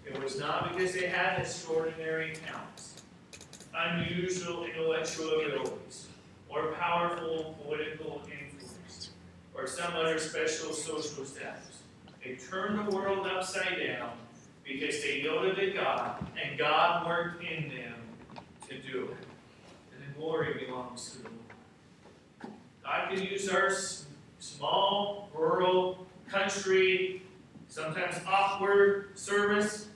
It 0.06 0.22
was 0.22 0.38
not 0.38 0.72
because 0.72 0.94
they 0.94 1.08
had 1.08 1.40
extraordinary 1.40 2.34
talents, 2.46 3.02
unusual 3.76 4.64
intellectual 4.64 5.40
abilities, 5.40 6.06
or 6.48 6.72
powerful 6.72 7.58
political 7.62 8.22
or 9.54 9.66
some 9.66 9.94
other 9.94 10.18
special 10.18 10.72
social 10.72 11.24
status. 11.24 11.82
They 12.24 12.34
turned 12.34 12.86
the 12.86 12.94
world 12.94 13.26
upside 13.26 13.78
down 13.78 14.12
because 14.64 15.02
they 15.02 15.20
yielded 15.20 15.56
to 15.56 15.70
God, 15.72 16.24
and 16.42 16.58
God 16.58 17.06
worked 17.06 17.42
in 17.42 17.68
them 17.68 17.94
to 18.68 18.78
do 18.78 19.04
it. 19.04 19.26
And 19.94 20.08
the 20.08 20.18
glory 20.18 20.64
belongs 20.64 21.10
to 21.10 21.18
the 21.22 21.28
Lord. 21.28 22.54
God 22.84 23.10
can 23.10 23.22
use 23.22 23.48
our 23.48 23.70
small, 24.38 25.28
rural, 25.34 26.06
country, 26.28 27.22
sometimes 27.68 28.16
awkward 28.26 29.18
service 29.18 29.88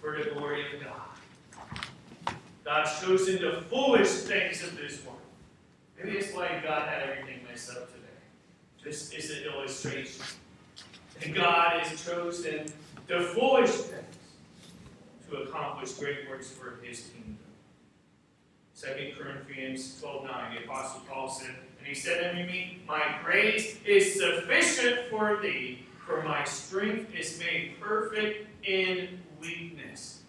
for 0.00 0.16
the 0.22 0.30
glory 0.30 0.64
of 0.74 0.84
God. 0.84 2.34
God's 2.64 3.00
chosen 3.00 3.40
the 3.40 3.62
foolish 3.62 4.08
things 4.08 4.62
of 4.62 4.76
this 4.76 5.04
world. 5.04 5.18
Maybe 5.96 6.18
it's 6.18 6.34
why 6.34 6.60
God 6.62 6.88
had 6.88 7.02
everything 7.02 7.40
messed 7.48 7.70
up 7.70 7.86
today. 7.92 7.97
This 8.82 9.12
is 9.12 9.30
an 9.30 9.44
illustration. 9.44 10.24
And 11.22 11.34
God 11.34 11.80
has 11.80 12.04
chosen 12.04 12.66
the 13.06 13.20
foolish 13.20 13.70
things 13.70 14.04
to 15.28 15.36
accomplish 15.38 15.92
great 15.92 16.28
works 16.28 16.50
for 16.50 16.78
his 16.82 17.10
kingdom. 17.12 17.38
2 18.80 19.12
Corinthians 19.18 20.00
12 20.00 20.24
9, 20.24 20.54
the 20.54 20.64
Apostle 20.64 21.02
Paul 21.08 21.28
said, 21.28 21.54
And 21.78 21.86
he 21.86 21.94
said 21.94 22.30
unto 22.30 22.50
me, 22.50 22.78
My 22.86 23.18
grace 23.24 23.78
is 23.84 24.14
sufficient 24.14 25.10
for 25.10 25.38
thee, 25.42 25.84
for 26.06 26.22
my 26.22 26.44
strength 26.44 27.12
is 27.14 27.38
made 27.40 27.80
perfect 27.80 28.46
in 28.64 29.20
weakness. 29.40 30.20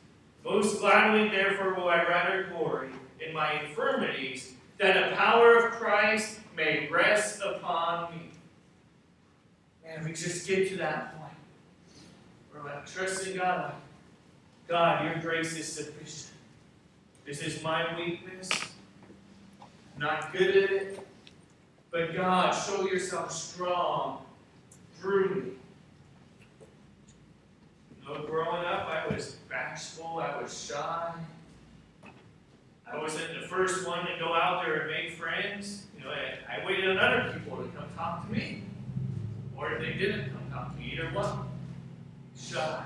Most 0.43 0.79
gladly, 0.79 1.29
therefore, 1.29 1.75
will 1.75 1.89
I 1.89 2.03
rather 2.03 2.47
glory 2.51 2.89
in 3.25 3.33
my 3.33 3.62
infirmities, 3.62 4.53
that 4.79 5.09
the 5.12 5.15
power 5.15 5.57
of 5.57 5.73
Christ 5.73 6.39
may 6.55 6.88
rest 6.89 7.41
upon 7.43 8.12
me. 8.15 8.31
And 9.89 10.06
we 10.06 10.13
just 10.13 10.47
get 10.47 10.69
to 10.69 10.78
that 10.78 11.17
point. 11.17 11.34
We're 12.54 12.63
like, 12.63 12.86
trusting 12.86 13.38
God, 13.38 13.65
like, 13.65 13.73
God, 14.67 15.06
your 15.06 15.15
grace 15.19 15.58
is 15.58 15.71
sufficient. 15.71 16.34
This 17.25 17.41
is 17.41 17.63
my 17.63 17.95
weakness. 17.97 18.49
I'm 19.62 20.02
not 20.02 20.32
good 20.32 20.56
at 20.56 20.71
it. 20.71 21.08
But 21.91 22.13
God, 22.13 22.52
show 22.52 22.86
yourself 22.86 23.32
strong 23.32 24.21
through 24.99 25.30
me. 25.30 25.52
You 27.97 28.13
know, 28.13 28.25
growing 28.25 28.65
up, 28.65 28.88
I 28.88 29.08
was 29.12 29.38
bashful, 29.49 30.19
I 30.19 30.39
was 30.39 30.65
shy. 30.67 31.13
I 32.91 32.97
wasn't 32.97 33.41
the 33.41 33.47
first 33.47 33.88
one 33.88 34.06
to 34.06 34.17
go 34.19 34.34
out 34.34 34.65
there 34.65 34.82
and 34.82 34.91
make 34.91 35.17
friends. 35.17 35.86
You 35.97 36.06
know, 36.06 36.12
I, 36.12 36.62
I 36.62 36.65
waited 36.65 36.89
on 36.89 36.97
other 36.97 37.34
people 37.34 37.58
to 37.58 37.69
come 37.69 37.86
talk 37.95 38.28
to 38.28 38.34
me. 38.34 38.63
Or 39.60 39.74
if 39.74 39.82
they 39.82 39.93
didn't 39.93 40.32
come 40.32 40.50
talk 40.52 40.74
to 40.74 40.80
me, 40.80 40.93
either 40.93 41.13
one. 41.13 41.45
I? 42.56 42.86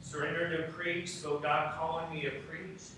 Surrender 0.00 0.56
to 0.56 0.72
preach, 0.72 1.08
so 1.08 1.38
God 1.38 1.74
calling 1.76 2.14
me 2.14 2.26
a 2.26 2.30
priest? 2.30 2.92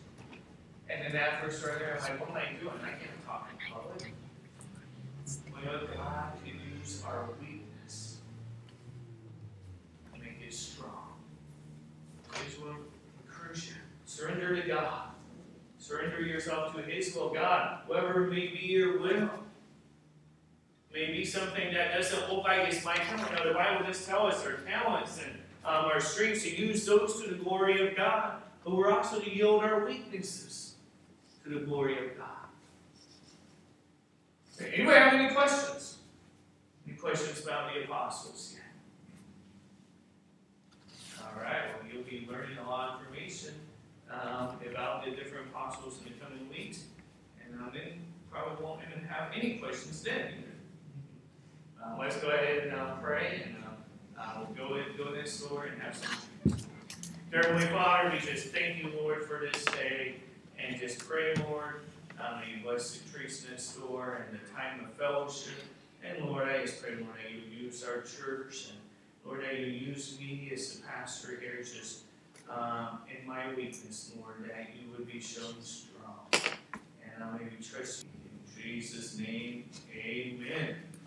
And 0.91 1.15
then 1.15 1.21
first 1.41 1.65
right 1.65 1.77
I'm 1.95 2.01
like, 2.03 2.21
what 2.21 2.31
am 2.31 2.37
I 2.37 2.61
doing? 2.61 2.75
I 2.83 2.91
can't 2.91 3.27
talk 3.27 3.49
in 3.51 3.73
public. 3.73 4.13
We 5.47 5.65
know 5.65 5.81
God 5.97 6.33
can 6.45 6.55
use 6.79 7.03
our 7.07 7.31
weakness 7.41 8.19
to 10.13 10.21
make 10.21 10.41
it 10.47 10.53
strong. 10.53 11.15
To 12.35 12.77
encourage 13.27 13.69
you. 13.69 13.75
Surrender 14.05 14.61
to 14.61 14.69
God. 14.69 15.11
Surrender 15.79 16.21
yourself 16.21 16.75
to 16.75 16.83
His 16.83 17.15
will. 17.15 17.33
God, 17.33 17.81
whatever 17.87 18.27
may 18.27 18.49
be 18.49 18.67
your 18.67 19.01
will. 19.01 19.31
May 20.99 21.13
be 21.13 21.25
something 21.25 21.73
that 21.75 21.95
doesn't 21.95 22.29
look 22.29 22.43
like 22.43 22.67
it's 22.67 22.85
my 22.85 22.97
talent. 22.97 23.33
Now, 23.33 23.45
the 23.45 23.55
Bible 23.55 23.87
does 23.87 24.05
tell 24.05 24.27
us 24.27 24.45
our 24.45 24.55
talents 24.55 25.21
and 25.25 25.33
um, 25.65 25.85
our 25.85 26.01
strengths 26.01 26.43
to 26.43 26.51
use 26.51 26.85
those 26.87 27.23
to 27.23 27.29
the 27.29 27.37
glory 27.37 27.87
of 27.87 27.97
God. 27.97 28.43
But 28.65 28.75
we're 28.75 28.91
also 28.91 29.21
to 29.21 29.31
yield 29.33 29.63
our 29.63 29.85
weaknesses 29.85 30.75
to 31.45 31.51
the 31.51 31.61
glory 31.61 32.05
of 32.05 32.19
God. 32.19 32.27
Anybody 34.61 34.99
have 34.99 35.15
any 35.15 35.33
questions? 35.33 35.99
Any 36.85 36.97
questions 36.97 37.45
about 37.45 37.73
the 37.73 37.85
apostles 37.85 38.57
yet? 38.57 38.65
All 41.23 41.41
right, 41.41 41.63
well, 41.77 41.93
you'll 41.93 42.03
be 42.03 42.27
learning 42.29 42.59
a 42.59 42.69
lot 42.69 42.95
of 42.95 43.07
information 43.07 43.55
um, 44.11 44.57
about 44.69 45.05
the 45.05 45.13
different 45.13 45.47
apostles 45.47 46.01
in 46.05 46.13
the 46.13 46.19
coming 46.19 46.49
weeks. 46.49 46.87
And 47.41 47.55
then 47.73 48.01
probably 48.33 48.65
won't 48.65 48.81
even 48.91 49.05
have 49.05 49.31
any 49.33 49.59
questions 49.59 50.03
then. 50.03 50.48
Uh, 51.83 51.97
let's 51.99 52.17
go 52.17 52.29
ahead 52.29 52.65
and 52.65 52.73
uh, 52.73 52.95
pray, 52.97 53.43
and 53.45 53.57
um, 53.65 53.75
uh, 54.19 54.45
we'll 54.57 54.69
go 54.69 54.75
in, 54.77 54.85
go 54.97 55.13
in 55.13 55.23
this 55.23 55.33
store 55.33 55.67
and 55.67 55.81
have 55.83 55.95
some. 55.97 56.57
Dear 57.31 57.43
Heavenly 57.43 57.67
Father, 57.67 58.11
we 58.11 58.19
just 58.19 58.49
thank 58.49 58.83
you, 58.83 58.93
Lord, 59.01 59.25
for 59.25 59.41
this 59.41 59.65
day, 59.67 60.17
and 60.59 60.79
just 60.79 60.99
pray, 60.99 61.35
Lord, 61.49 61.83
Um, 62.21 62.43
you 62.51 62.63
bless 62.63 62.97
the 62.99 63.11
Teresa 63.11 63.51
next 63.51 63.75
door 63.75 64.27
and 64.27 64.39
the 64.39 64.45
time 64.53 64.85
of 64.85 64.93
fellowship. 64.95 65.55
And 66.03 66.25
Lord, 66.25 66.49
I 66.49 66.63
just 66.63 66.83
pray, 66.83 66.93
Lord, 66.95 67.15
that 67.23 67.31
you 67.31 67.65
use 67.65 67.85
our 67.85 68.03
church 68.03 68.71
and 68.71 68.79
Lord, 69.25 69.45
that 69.45 69.59
you 69.59 69.67
use 69.67 70.19
me 70.19 70.51
as 70.53 70.75
the 70.75 70.87
pastor 70.87 71.39
here, 71.41 71.59
just 71.63 72.01
um, 72.51 73.01
in 73.09 73.27
my 73.27 73.55
weakness, 73.55 74.13
Lord, 74.19 74.49
that 74.49 74.71
you 74.75 74.91
would 74.97 75.07
be 75.07 75.21
shown 75.21 75.55
strong. 75.61 76.27
And 76.33 77.23
I 77.23 77.31
may 77.39 77.45
be 77.45 77.63
trusting 77.63 78.09
in 78.25 78.63
Jesus' 78.63 79.19
name. 79.19 79.69
Amen. 79.95 80.77